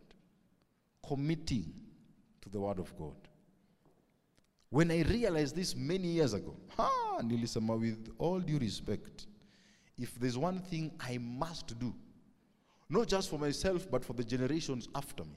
Committing 1.05 1.73
to 2.41 2.49
the 2.49 2.59
Word 2.59 2.79
of 2.79 2.97
God? 2.97 3.15
When 4.69 4.91
I 4.91 5.01
realized 5.01 5.55
this 5.55 5.75
many 5.75 6.07
years 6.07 6.33
ago, 6.33 6.55
ha, 6.69 7.19
nilisema 7.21 7.77
with 7.77 8.13
all 8.17 8.39
due 8.39 8.57
respect, 8.59 9.27
if 9.97 10.15
there's 10.15 10.37
one 10.37 10.59
thing 10.59 10.91
I 10.99 11.17
must 11.17 11.77
do, 11.77 11.93
not 12.93 13.07
just 13.07 13.27
for 13.29 13.39
myself, 13.39 13.89
but 13.89 14.05
for 14.05 14.13
the 14.13 14.23
generations 14.23 14.87
after 14.93 15.23
me. 15.23 15.35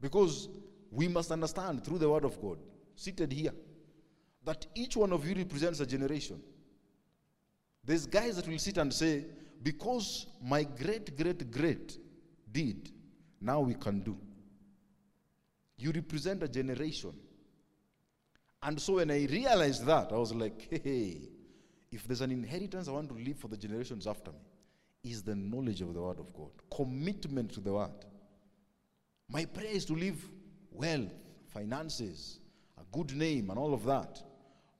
Because 0.00 0.48
we 0.90 1.06
must 1.06 1.30
understand 1.30 1.84
through 1.84 1.98
the 1.98 2.08
Word 2.08 2.24
of 2.24 2.40
God, 2.40 2.58
seated 2.96 3.30
here, 3.30 3.52
that 4.44 4.66
each 4.74 4.96
one 4.96 5.12
of 5.12 5.28
you 5.28 5.34
represents 5.34 5.80
a 5.80 5.86
generation. 5.86 6.40
There's 7.84 8.06
guys 8.06 8.36
that 8.36 8.48
will 8.48 8.58
sit 8.58 8.78
and 8.78 8.92
say, 8.92 9.26
because 9.62 10.26
my 10.42 10.62
great, 10.62 11.14
great, 11.16 11.50
great 11.50 11.98
did, 12.50 12.92
now 13.40 13.60
we 13.60 13.74
can 13.74 14.00
do. 14.00 14.16
You 15.76 15.92
represent 15.92 16.42
a 16.42 16.48
generation. 16.48 17.12
And 18.62 18.80
so 18.80 18.94
when 18.94 19.10
I 19.10 19.26
realized 19.26 19.84
that, 19.84 20.12
I 20.12 20.16
was 20.16 20.34
like, 20.34 20.66
hey, 20.70 21.28
if 21.92 22.04
there's 22.04 22.22
an 22.22 22.30
inheritance 22.30 22.88
I 22.88 22.92
want 22.92 23.08
to 23.10 23.14
leave 23.14 23.36
for 23.36 23.48
the 23.48 23.56
generations 23.56 24.06
after 24.06 24.30
me, 24.30 24.38
is 25.04 25.22
the 25.22 25.34
knowledge 25.34 25.80
of 25.80 25.94
the 25.94 26.00
Word 26.00 26.18
of 26.18 26.32
God, 26.32 26.50
commitment 26.74 27.52
to 27.52 27.60
the 27.60 27.72
Word. 27.72 28.04
My 29.30 29.44
prayer 29.44 29.70
is 29.70 29.84
to 29.86 29.94
live 29.94 30.22
wealth, 30.70 31.12
finances, 31.46 32.40
a 32.78 32.96
good 32.96 33.14
name, 33.14 33.50
and 33.50 33.58
all 33.58 33.74
of 33.74 33.84
that. 33.84 34.22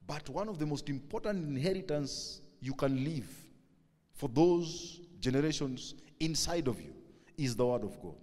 But 0.07 0.29
one 0.29 0.49
of 0.49 0.59
the 0.59 0.67
most 0.67 0.89
important 0.89 1.45
inheritance 1.57 2.41
you 2.61 2.75
can 2.75 3.05
leave 3.05 3.29
for 4.15 4.29
those 4.29 5.01
generations 5.21 5.95
inside 6.19 6.67
of 6.67 6.81
you 6.81 6.95
is 7.37 7.55
the 7.55 7.67
Word 7.67 7.85
of 7.85 8.01
God. 8.01 8.17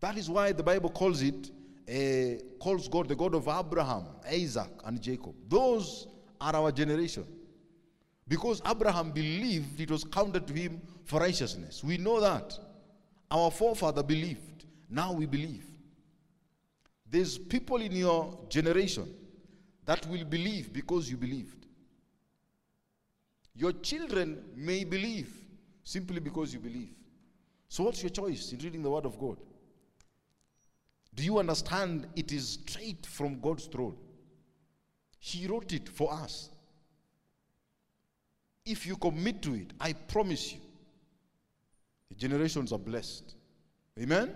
That 0.00 0.18
is 0.18 0.28
why 0.28 0.52
the 0.52 0.62
Bible 0.62 0.90
calls 0.90 1.22
it, 1.22 1.50
uh, 1.88 2.42
calls 2.58 2.88
God 2.88 3.08
the 3.08 3.16
God 3.16 3.34
of 3.34 3.48
Abraham, 3.48 4.06
Isaac, 4.30 4.70
and 4.84 5.00
Jacob. 5.00 5.34
Those 5.48 6.06
are 6.40 6.54
our 6.56 6.72
generation. 6.72 7.24
Because 8.28 8.60
Abraham 8.66 9.12
believed 9.12 9.80
it 9.80 9.90
was 9.90 10.04
counted 10.04 10.46
to 10.48 10.52
him 10.52 10.80
for 11.04 11.20
righteousness. 11.20 11.84
We 11.84 11.96
know 11.98 12.20
that. 12.20 12.58
Our 13.30 13.50
forefather 13.50 14.02
believed. 14.02 14.64
Now 14.90 15.12
we 15.12 15.26
believe. 15.26 15.64
There's 17.08 17.38
people 17.38 17.80
in 17.80 17.92
your 17.92 18.38
generation 18.48 19.12
that 19.84 20.06
will 20.06 20.24
believe 20.24 20.72
because 20.72 21.08
you 21.08 21.16
believed. 21.16 21.66
Your 23.54 23.72
children 23.72 24.44
may 24.54 24.84
believe 24.84 25.32
simply 25.84 26.20
because 26.20 26.52
you 26.52 26.60
believe. 26.60 26.90
So, 27.68 27.84
what's 27.84 28.02
your 28.02 28.10
choice 28.10 28.52
in 28.52 28.58
reading 28.58 28.82
the 28.82 28.90
Word 28.90 29.06
of 29.06 29.18
God? 29.18 29.38
Do 31.14 31.24
you 31.24 31.38
understand 31.38 32.06
it 32.14 32.32
is 32.32 32.58
straight 32.66 33.06
from 33.06 33.40
God's 33.40 33.66
throne? 33.66 33.96
He 35.18 35.46
wrote 35.46 35.72
it 35.72 35.88
for 35.88 36.12
us. 36.12 36.50
If 38.66 38.84
you 38.84 38.96
commit 38.96 39.40
to 39.42 39.54
it, 39.54 39.72
I 39.80 39.92
promise 39.92 40.52
you, 40.52 40.60
the 42.08 42.16
generations 42.16 42.72
are 42.72 42.78
blessed. 42.78 43.36
Amen? 43.98 44.34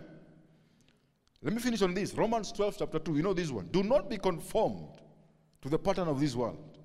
Let 1.42 1.52
me 1.52 1.60
finish 1.60 1.82
on 1.82 1.94
this. 1.94 2.14
Romans 2.14 2.52
12, 2.52 2.76
chapter 2.78 2.98
2. 2.98 3.16
You 3.16 3.22
know 3.22 3.34
this 3.34 3.50
one. 3.50 3.66
Do 3.72 3.82
not 3.82 4.08
be 4.08 4.18
conformed 4.18 5.00
to 5.62 5.68
the 5.68 5.78
pattern 5.78 6.06
of 6.06 6.20
this 6.20 6.36
world, 6.36 6.78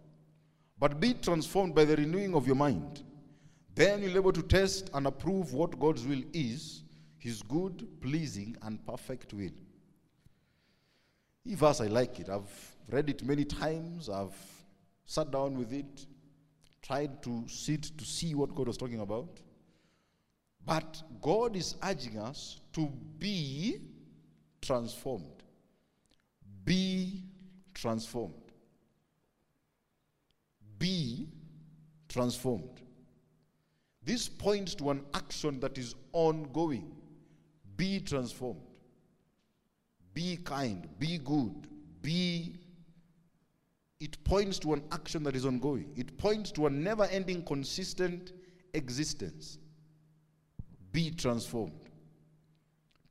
but 0.79 0.99
be 0.99 1.13
transformed 1.13 1.75
by 1.75 1.85
the 1.85 1.95
renewing 1.95 2.33
of 2.35 2.47
your 2.47 2.55
mind. 2.55 3.03
Then 3.75 4.01
you'll 4.01 4.13
be 4.13 4.17
able 4.17 4.33
to 4.33 4.41
test 4.41 4.89
and 4.93 5.05
approve 5.05 5.53
what 5.53 5.79
God's 5.79 6.05
will 6.05 6.23
is, 6.33 6.83
his 7.17 7.41
good, 7.43 7.87
pleasing, 8.01 8.55
and 8.63 8.85
perfect 8.85 9.33
will. 9.33 9.51
This 11.45 11.59
verse, 11.59 11.81
I 11.81 11.87
like 11.87 12.19
it. 12.19 12.29
I've 12.29 12.75
read 12.89 13.09
it 13.09 13.23
many 13.23 13.45
times. 13.45 14.09
I've 14.09 14.35
sat 15.05 15.31
down 15.31 15.57
with 15.57 15.73
it, 15.73 16.07
tried 16.85 17.23
to 17.23 17.43
sit 17.47 17.83
to 17.97 18.05
see 18.05 18.35
what 18.35 18.53
God 18.53 18.67
was 18.67 18.77
talking 18.77 18.99
about. 18.99 19.39
But 20.65 21.01
God 21.21 21.55
is 21.55 21.75
urging 21.83 22.17
us 22.19 22.59
to 22.73 22.91
be 23.17 23.79
transformed. 24.61 25.43
Be 26.63 27.23
transformed. 27.73 28.33
Be 30.77 31.27
transformed. 32.09 32.81
This 34.03 34.27
points 34.29 34.75
to 34.75 34.91
an 34.91 35.03
action 35.13 35.59
that 35.61 35.77
is 35.77 35.95
ongoing. 36.13 36.91
Be 37.77 37.99
transformed. 37.99 38.61
Be 40.13 40.37
kind. 40.37 40.87
Be 40.99 41.17
good. 41.17 41.67
Be. 42.01 42.55
It 43.99 44.21
points 44.23 44.59
to 44.59 44.73
an 44.73 44.83
action 44.91 45.23
that 45.23 45.35
is 45.35 45.45
ongoing. 45.45 45.91
It 45.95 46.17
points 46.17 46.51
to 46.53 46.67
a 46.67 46.69
never 46.69 47.05
ending, 47.05 47.43
consistent 47.43 48.33
existence. 48.73 49.57
Be 50.91 51.11
transformed. 51.11 51.89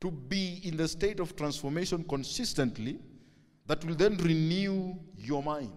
To 0.01 0.11
be 0.11 0.61
in 0.63 0.77
the 0.77 0.87
state 0.87 1.19
of 1.19 1.35
transformation 1.35 2.03
consistently 2.03 2.99
that 3.67 3.83
will 3.83 3.95
then 3.95 4.17
renew 4.17 4.95
your 5.15 5.41
mind. 5.41 5.71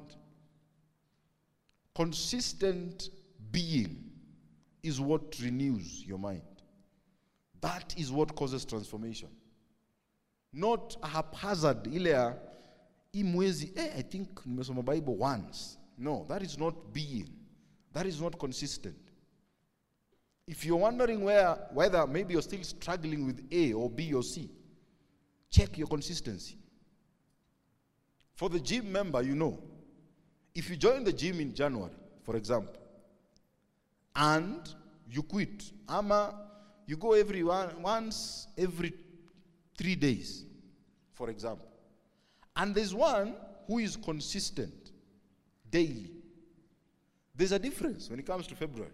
Consistent 1.95 3.09
being 3.51 4.05
is 4.83 5.01
what 5.01 5.39
renews 5.43 6.05
your 6.05 6.19
mind. 6.19 6.43
That 7.61 7.95
is 7.97 8.13
what 8.13 8.37
causes 8.37 8.65
transformation. 8.65 9.29
Not 10.53 10.97
a 11.03 11.09
haphazard 11.09 11.89
ile 11.89 12.39
ya 13.13 13.23
hii 13.23 13.25
mwezi 13.25 13.73
eh, 13.77 13.97
I 13.99 14.03
think 14.03 14.47
nimesoma 14.47 14.83
Bible 14.83 15.17
once. 15.21 15.79
No, 15.99 16.25
that 16.29 16.43
is 16.43 16.59
not 16.59 16.75
being. 16.93 17.29
That 17.93 18.07
is 18.07 18.21
not 18.21 18.37
consistent. 18.37 18.97
If 20.47 20.65
you're 20.65 20.83
wondering 20.83 21.25
where 21.25 21.57
whether 21.75 22.07
maybe 22.07 22.33
you're 22.33 22.43
still 22.43 22.65
struggling 22.65 23.27
with 23.27 23.53
A 23.53 23.73
or 23.75 23.91
B 23.91 24.15
or 24.15 24.23
C, 24.23 24.51
check 25.51 25.79
your 25.79 25.89
consistency. 25.89 26.57
For 28.35 28.49
the 28.51 28.61
gym 28.61 28.93
member, 28.93 29.23
you 29.23 29.35
know, 29.35 29.59
if 30.55 30.71
you 30.71 30.77
join 30.77 31.05
the 31.05 31.13
gym 31.13 31.41
in 31.41 31.55
January, 31.55 31.93
for 32.23 32.37
example, 32.37 32.75
and 34.15 34.75
you 35.11 35.23
quit, 35.23 35.73
ama 35.89 36.35
you 36.87 36.97
go 36.97 37.13
every 37.13 37.43
one, 37.43 37.83
once 37.83 38.47
every 38.57 38.93
three 39.77 39.97
days, 39.97 40.45
for 41.15 41.29
example, 41.31 41.68
and 42.59 42.75
there's 42.75 42.95
one 42.95 43.35
who 43.67 43.79
is 43.79 43.97
consistent 43.97 44.91
daily. 45.71 46.11
There's 47.35 47.53
a 47.53 47.59
difference 47.59 48.11
when 48.11 48.19
it 48.19 48.27
comes 48.27 48.47
to 48.49 48.57
February. 48.57 48.93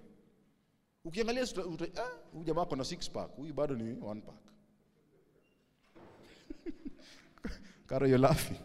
Ukiangalia 1.07 1.43
ah, 1.99 2.03
huyu 2.33 2.45
jamaa 2.45 2.63
ako 2.63 2.77
na 2.77 2.85
six 2.85 3.09
pack, 3.09 3.31
huyu 3.37 3.53
bado 3.55 3.75
ni 3.75 3.97
one 4.01 4.21
pack. 4.21 4.43
Karo, 7.87 8.07
you're 8.07 8.19
laughing. 8.19 8.59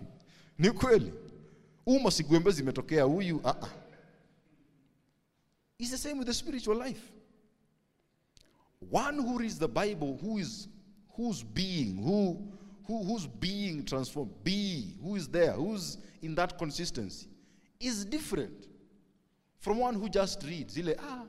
Ni 0.58 0.70
kweli. 0.72 1.14
Huu 1.86 2.00
masigwembe 2.00 2.52
zimetokea 2.52 3.04
huyu 3.04 3.42
ah 3.44 3.56
ah. 3.62 3.70
It's 5.80 5.92
the 5.92 5.98
same 5.98 6.20
with 6.20 6.28
the 6.28 6.34
spiritual 6.34 6.78
life. 6.78 7.12
One 8.92 9.18
who 9.22 9.38
reads 9.38 9.60
the 9.60 9.68
Bible, 9.68 10.18
who 10.22 10.40
is 10.40 10.68
who's 11.16 11.44
being, 11.44 11.98
who, 12.04 12.38
who 12.90 13.04
who's 13.04 13.28
being 13.28 13.86
transformed, 13.86 14.32
be, 14.44 14.96
who 15.04 15.16
is 15.16 15.28
there, 15.28 15.52
who's 15.52 16.00
in 16.24 16.34
that 16.34 16.58
consistency, 16.58 17.28
is 17.80 18.04
different 18.04 18.66
from 19.60 19.78
one 19.78 19.94
who 19.94 20.10
just 20.10 20.44
reads. 20.44 20.76
Ile, 20.76 20.96
ah, 20.98 21.24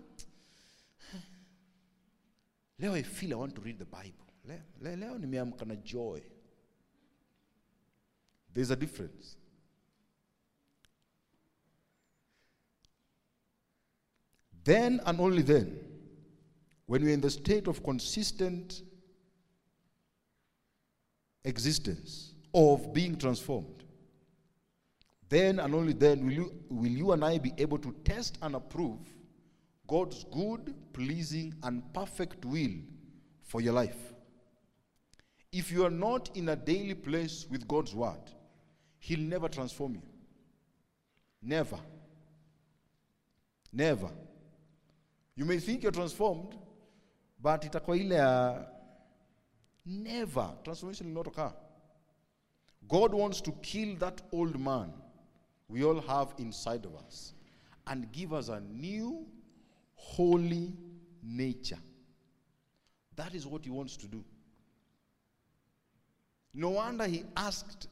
leo 2.78 2.94
I 2.94 3.02
feel 3.02 3.34
I 3.34 3.36
want 3.36 3.54
to 3.56 3.61
read 3.61 3.78
the 3.78 3.84
Bible. 3.84 4.26
Le- 4.48 4.64
le- 4.80 4.96
Leo 4.96 5.18
nimeamka 5.18 5.66
na 5.66 5.74
joy. 5.74 6.22
There's 8.54 8.70
a 8.70 8.76
difference. 8.76 9.36
Then 14.64 15.00
and 15.04 15.20
only 15.20 15.42
then, 15.42 15.78
when 16.86 17.02
we're 17.04 17.12
in 17.12 17.20
the 17.20 17.30
state 17.30 17.66
of 17.66 17.82
consistent 17.84 18.82
existence, 21.45 22.32
of 22.53 22.93
being 22.93 23.16
transformed, 23.16 23.84
then 25.28 25.61
and 25.61 25.74
only 25.74 25.93
then 25.93 26.24
will 26.24 26.32
you, 26.32 26.53
will 26.68 26.91
you 26.91 27.12
and 27.12 27.24
I 27.24 27.38
be 27.38 27.53
able 27.59 27.78
to 27.78 27.95
test 28.05 28.38
and 28.43 28.55
approve 28.57 28.99
God's 29.86 30.24
good, 30.32 30.74
pleasing, 30.93 31.55
and 31.62 31.82
perfect 31.93 32.45
will 32.45 32.72
for 33.43 33.61
your 33.61 33.72
life. 33.72 34.12
If 35.53 35.72
you 35.72 35.84
are 35.84 35.91
not 35.91 36.36
in 36.36 36.49
a 36.49 36.57
daily 36.57 36.95
place 36.95 37.47
with 37.51 37.66
God's 37.66 37.95
word, 37.95 38.20
He'll 38.99 39.20
never 39.20 39.49
transform 39.49 39.95
you. 39.95 40.03
Never. 41.43 41.78
Never. 43.72 44.11
You 45.34 45.45
may 45.45 45.59
think 45.59 45.82
you're 45.82 45.93
transformed, 45.93 46.55
but 47.43 47.64
itakuwa 47.64 47.97
ile 47.97 48.14
ya 48.14 48.66
never. 49.84 50.50
Transformation 50.64 51.08
will 51.08 51.24
not 51.24 51.26
occur. 51.26 51.52
God 52.88 53.14
wants 53.14 53.40
to 53.42 53.52
kill 53.62 53.96
that 53.96 54.20
old 54.32 54.58
man 54.58 54.92
we 55.70 55.84
all 55.84 56.00
have 56.00 56.34
inside 56.38 56.84
of 56.84 56.96
us 56.96 57.32
and 57.86 58.10
give 58.12 58.32
us 58.32 58.48
a 58.48 58.60
new, 58.60 59.24
holy 59.94 60.72
nature. 61.22 61.78
That 63.14 63.34
is 63.34 63.46
what 63.46 63.64
He 63.64 63.70
wants 63.70 63.96
to 63.98 64.08
do. 64.08 64.24
No 66.52 66.70
wonder 66.70 67.06
He 67.06 67.24
asked 67.36 67.88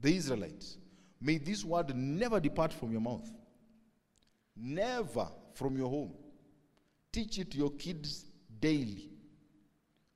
the 0.00 0.14
Israelites, 0.14 0.78
May 1.20 1.36
this 1.38 1.64
word 1.64 1.94
never 1.94 2.40
depart 2.40 2.72
from 2.72 2.92
your 2.92 3.00
mouth, 3.00 3.28
never 4.56 5.28
from 5.54 5.76
your 5.76 5.90
home. 5.90 6.14
Teach 7.12 7.38
it 7.38 7.50
to 7.50 7.58
your 7.58 7.72
kids 7.72 8.24
daily. 8.60 9.10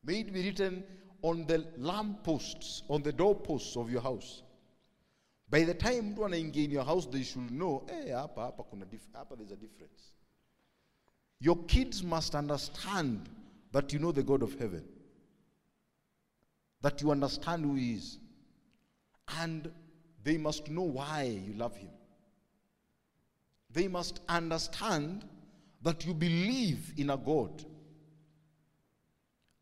May 0.05 0.21
it 0.21 0.33
be 0.33 0.45
written 0.45 0.85
on 1.23 1.47
the 1.47 1.65
lampposts, 1.77 2.83
on 2.89 3.03
the 3.03 3.13
doorposts 3.13 3.77
of 3.77 3.91
your 3.91 4.01
house. 4.01 4.43
By 5.49 5.65
the 5.65 5.75
time 5.75 6.15
mtu 6.15 6.25
anaingia 6.25 6.65
in 6.65 6.71
your 6.71 6.85
house, 6.85 7.07
they 7.07 7.23
should 7.23 7.51
know, 7.51 7.85
eh, 7.89 8.13
hapa 8.15 8.43
hapa 8.43 8.63
kuna 8.63 8.87
hapa 9.13 9.37
there's 9.37 9.53
a 9.53 9.57
difference. 9.57 10.13
Your 11.41 11.57
kids 11.67 12.03
must 12.03 12.35
understand 12.35 13.29
that 13.73 13.93
you 13.93 13.99
know 13.99 14.13
the 14.13 14.23
God 14.23 14.43
of 14.43 14.59
heaven. 14.59 14.85
That 16.83 17.03
you 17.03 17.11
understand 17.11 17.65
who 17.65 17.75
He 17.75 17.95
is. 17.95 18.19
And 19.39 19.71
they 20.25 20.37
must 20.39 20.69
know 20.69 20.83
why 20.83 21.23
you 21.47 21.55
love 21.55 21.77
Him. 21.77 21.91
They 23.73 23.89
must 23.89 24.21
understand 24.29 25.25
that 25.83 26.07
you 26.07 26.15
believe 26.15 26.93
in 26.97 27.11
a 27.11 27.17
God 27.17 27.65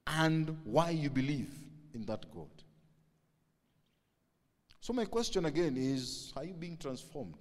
and 0.07 0.57
why 0.65 0.91
you 0.91 1.11
believe 1.11 1.53
in 1.95 2.05
that 2.07 2.25
God. 2.35 2.49
So, 4.81 4.93
my 4.93 5.05
question 5.05 5.45
again 5.45 5.77
is 5.77 6.33
Are 6.37 6.45
you 6.45 6.55
being 6.55 6.77
transformed? 6.77 7.37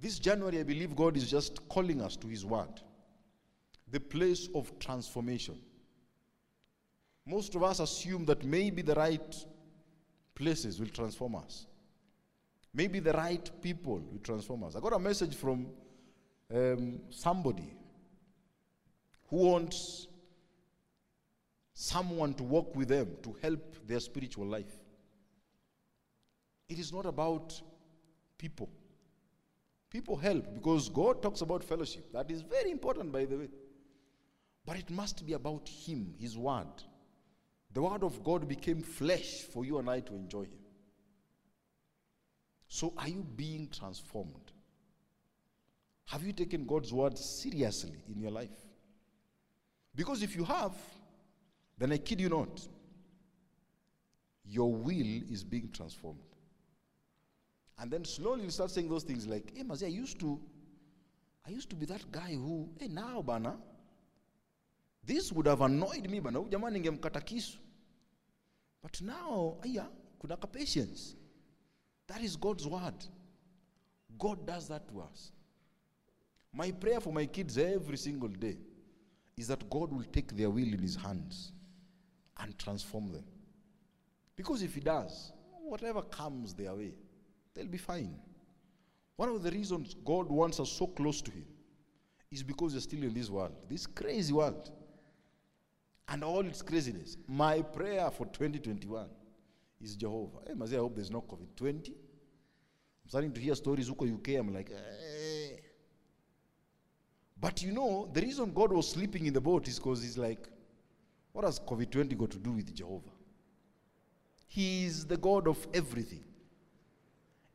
This 0.00 0.18
January, 0.18 0.58
I 0.58 0.64
believe 0.64 0.96
God 0.96 1.16
is 1.16 1.30
just 1.30 1.68
calling 1.68 2.00
us 2.00 2.16
to 2.16 2.26
His 2.26 2.44
Word, 2.44 2.80
the 3.90 4.00
place 4.00 4.48
of 4.54 4.76
transformation. 4.80 5.58
Most 7.24 7.54
of 7.54 7.62
us 7.62 7.78
assume 7.78 8.24
that 8.24 8.42
maybe 8.44 8.82
the 8.82 8.94
right 8.94 9.46
places 10.34 10.80
will 10.80 10.88
transform 10.88 11.36
us. 11.36 11.66
Maybe 12.74 12.98
the 12.98 13.12
right 13.12 13.48
people 13.60 14.02
will 14.10 14.18
transform 14.24 14.64
us. 14.64 14.74
I 14.74 14.80
got 14.80 14.94
a 14.94 14.98
message 14.98 15.36
from 15.36 15.66
um, 16.52 17.00
somebody 17.10 17.72
who 19.32 19.38
wants 19.38 20.08
someone 21.72 22.34
to 22.34 22.42
walk 22.42 22.76
with 22.76 22.88
them 22.88 23.16
to 23.22 23.34
help 23.40 23.74
their 23.86 23.98
spiritual 23.98 24.44
life. 24.44 24.74
It 26.68 26.78
is 26.78 26.92
not 26.92 27.06
about 27.06 27.58
people. 28.36 28.68
People 29.88 30.18
help 30.18 30.54
because 30.54 30.90
God 30.90 31.22
talks 31.22 31.40
about 31.40 31.64
fellowship. 31.64 32.12
That 32.12 32.30
is 32.30 32.42
very 32.42 32.70
important, 32.70 33.10
by 33.10 33.24
the 33.24 33.38
way. 33.38 33.48
But 34.66 34.76
it 34.76 34.90
must 34.90 35.24
be 35.26 35.32
about 35.32 35.66
Him, 35.66 36.12
His 36.18 36.36
Word. 36.36 36.84
The 37.72 37.80
Word 37.80 38.04
of 38.04 38.22
God 38.22 38.46
became 38.46 38.82
flesh 38.82 39.44
for 39.50 39.64
you 39.64 39.78
and 39.78 39.88
I 39.88 40.00
to 40.00 40.14
enjoy 40.14 40.42
Him. 40.42 40.60
So, 42.68 42.92
are 42.98 43.08
you 43.08 43.24
being 43.34 43.70
transformed? 43.70 44.52
Have 46.04 46.22
you 46.22 46.34
taken 46.34 46.66
God's 46.66 46.92
Word 46.92 47.16
seriously 47.16 48.04
in 48.14 48.20
your 48.20 48.30
life? 48.30 48.71
Because 49.94 50.22
if 50.22 50.34
you 50.34 50.44
have, 50.44 50.74
then 51.78 51.92
I 51.92 51.98
kid 51.98 52.20
you 52.20 52.28
not, 52.28 52.66
your 54.44 54.72
will 54.72 55.22
is 55.30 55.44
being 55.44 55.70
transformed. 55.72 56.18
And 57.78 57.90
then 57.90 58.04
slowly 58.04 58.44
you 58.44 58.50
start 58.50 58.70
saying 58.70 58.88
those 58.88 59.02
things 59.02 59.26
like, 59.26 59.52
hey, 59.56 59.62
Mazi, 59.62 59.84
I 59.84 59.88
used 59.88 60.18
to, 60.20 60.40
I 61.46 61.50
used 61.50 61.68
to 61.70 61.76
be 61.76 61.86
that 61.86 62.10
guy 62.10 62.32
who, 62.32 62.68
hey, 62.78 62.88
now, 62.88 63.22
bana, 63.22 63.56
this 65.04 65.32
would 65.32 65.46
have 65.46 65.60
annoyed 65.60 66.08
me, 66.08 66.20
bana, 66.20 66.40
ningemkata 66.40 67.20
kisu. 67.20 67.56
But 68.82 69.00
now, 69.00 69.56
aya, 69.64 69.84
kuna 70.20 70.36
ka 70.36 70.46
patience. 70.46 71.14
That 72.06 72.20
is 72.22 72.36
God's 72.36 72.66
word. 72.66 72.94
God 74.18 74.46
does 74.46 74.68
that 74.68 74.88
to 74.88 75.00
us. 75.00 75.32
My 76.52 76.70
prayer 76.70 77.00
for 77.00 77.12
my 77.12 77.26
kids 77.26 77.56
every 77.58 77.96
single 77.96 78.28
day 78.28 78.56
is 79.42 79.48
that 79.48 79.68
God 79.68 79.92
will 79.92 80.04
take 80.12 80.36
their 80.36 80.48
will 80.50 80.72
in 80.72 80.78
His 80.78 80.94
hands 80.94 81.52
and 82.38 82.56
transform 82.58 83.12
them. 83.12 83.24
Because 84.36 84.62
if 84.62 84.74
He 84.74 84.80
does, 84.80 85.32
whatever 85.64 86.00
comes 86.02 86.54
their 86.54 86.72
way, 86.74 86.92
they'll 87.52 87.66
be 87.66 87.78
fine. 87.78 88.14
One 89.16 89.30
of 89.30 89.42
the 89.42 89.50
reasons 89.50 89.96
God 90.04 90.28
wants 90.28 90.60
us 90.60 90.70
so 90.70 90.86
close 90.86 91.20
to 91.22 91.32
Him 91.32 91.44
is 92.30 92.44
because 92.44 92.74
we're 92.74 92.80
still 92.80 93.02
in 93.02 93.12
this 93.12 93.28
world, 93.28 93.56
this 93.68 93.84
crazy 93.84 94.32
world, 94.32 94.70
and 96.08 96.22
all 96.22 96.46
its 96.46 96.62
craziness. 96.62 97.16
My 97.26 97.62
prayer 97.62 98.10
for 98.12 98.26
2021 98.26 99.06
is 99.80 99.96
Jehovah. 99.96 100.38
Hey, 100.46 100.54
Mazi, 100.54 100.74
I 100.74 100.78
hope 100.78 100.94
there's 100.94 101.10
no 101.10 101.20
COVID 101.20 101.56
20. 101.56 101.90
I'm 101.90 103.08
starting 103.08 103.32
to 103.32 103.40
hear 103.40 103.56
stories 103.56 103.90
huko 103.90 104.06
UK. 104.14 104.38
I'm 104.38 104.54
like, 104.54 104.70
eh. 104.70 105.21
But 107.42 107.60
you 107.60 107.72
know, 107.72 108.08
the 108.12 108.20
reason 108.20 108.52
God 108.54 108.72
was 108.72 108.88
sleeping 108.88 109.26
in 109.26 109.34
the 109.34 109.40
boat 109.40 109.66
is 109.66 109.76
because 109.76 110.00
He's 110.00 110.16
like, 110.16 110.48
what 111.32 111.44
has 111.44 111.58
COVID 111.58 111.90
20 111.90 112.14
got 112.14 112.30
to 112.30 112.38
do 112.38 112.52
with 112.52 112.72
Jehovah? 112.72 113.10
He 114.46 114.84
is 114.84 115.04
the 115.04 115.16
God 115.16 115.48
of 115.48 115.66
everything. 115.74 116.22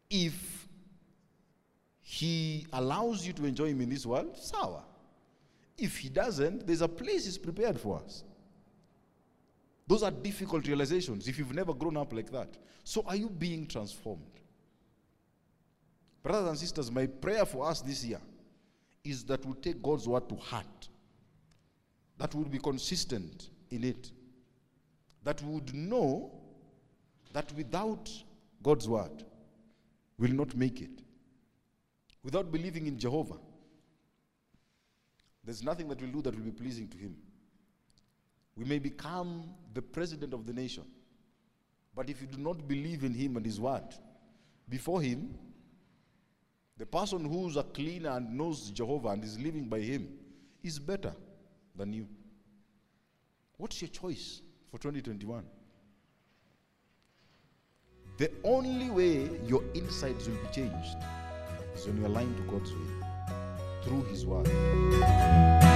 If 0.09 0.67
He 2.01 2.67
allows 2.73 3.25
you 3.25 3.31
to 3.31 3.45
enjoy 3.45 3.67
Him 3.67 3.79
in 3.79 3.89
this 3.89 4.05
world, 4.05 4.35
sour. 4.35 4.83
If 5.77 5.99
He 5.99 6.09
doesn't, 6.09 6.67
there's 6.67 6.81
a 6.81 6.89
place 6.89 7.23
He's 7.23 7.37
prepared 7.37 7.79
for 7.79 8.01
us. 8.03 8.25
Those 9.87 10.03
are 10.03 10.11
difficult 10.11 10.67
realizations 10.67 11.29
if 11.29 11.39
you've 11.39 11.55
never 11.55 11.73
grown 11.73 11.95
up 11.95 12.11
like 12.11 12.29
that. 12.31 12.49
So, 12.83 13.05
are 13.07 13.15
you 13.15 13.29
being 13.29 13.65
transformed? 13.65 14.41
Brothers 16.21 16.49
and 16.49 16.57
sisters, 16.57 16.91
my 16.91 17.05
prayer 17.05 17.45
for 17.45 17.69
us 17.69 17.79
this 17.79 18.03
year 18.03 18.19
is 19.09 19.23
that 19.25 19.45
we 19.45 19.53
take 19.53 19.81
God's 19.81 20.07
word 20.07 20.27
to 20.29 20.35
heart, 20.35 20.89
that 22.17 22.33
we 22.33 22.43
would 22.43 22.51
be 22.51 22.59
consistent 22.59 23.49
in 23.69 23.83
it, 23.83 24.11
that 25.23 25.41
we 25.41 25.55
would 25.55 25.73
know 25.73 26.31
that 27.33 27.51
without 27.53 28.09
God's 28.63 28.87
word, 28.87 29.23
we'll 30.17 30.31
not 30.33 30.55
make 30.55 30.81
it. 30.81 31.01
Without 32.23 32.51
believing 32.51 32.87
in 32.87 32.97
Jehovah, 32.97 33.37
there's 35.43 35.63
nothing 35.63 35.87
that 35.87 36.01
we'll 36.01 36.11
do 36.11 36.21
that 36.23 36.35
will 36.35 36.43
be 36.43 36.51
pleasing 36.51 36.87
to 36.89 36.97
Him. 36.97 37.15
We 38.55 38.65
may 38.65 38.79
become 38.79 39.49
the 39.73 39.81
president 39.81 40.33
of 40.33 40.45
the 40.45 40.53
nation, 40.53 40.83
but 41.95 42.09
if 42.09 42.21
you 42.21 42.27
do 42.27 42.37
not 42.37 42.67
believe 42.67 43.03
in 43.03 43.13
Him 43.13 43.37
and 43.37 43.45
His 43.45 43.59
word, 43.59 43.87
before 44.67 45.01
Him, 45.01 45.37
the 46.77 46.85
person 46.85 47.25
who's 47.25 47.57
a 47.57 47.63
cleaner 47.63 48.11
and 48.11 48.37
knows 48.37 48.69
Jehovah 48.69 49.09
and 49.09 49.23
is 49.23 49.39
living 49.39 49.65
by 49.65 49.79
Him 49.79 50.07
is 50.63 50.77
better 50.79 51.13
than 51.75 51.93
you. 51.93 52.07
What's 53.57 53.81
your 53.81 53.89
choice 53.89 54.41
for 54.69 54.77
2021? 54.77 55.43
The 58.17 58.31
only 58.43 58.89
way 58.89 59.29
your 59.45 59.63
insides 59.73 60.27
will 60.27 60.37
be 60.37 60.47
changed 60.51 60.97
is 61.75 61.85
when 61.85 61.97
you 61.97 62.07
align 62.07 62.35
to 62.35 62.41
God's 62.43 62.71
way 62.71 62.87
through 63.83 64.03
His 64.05 64.25
Word. 64.25 65.66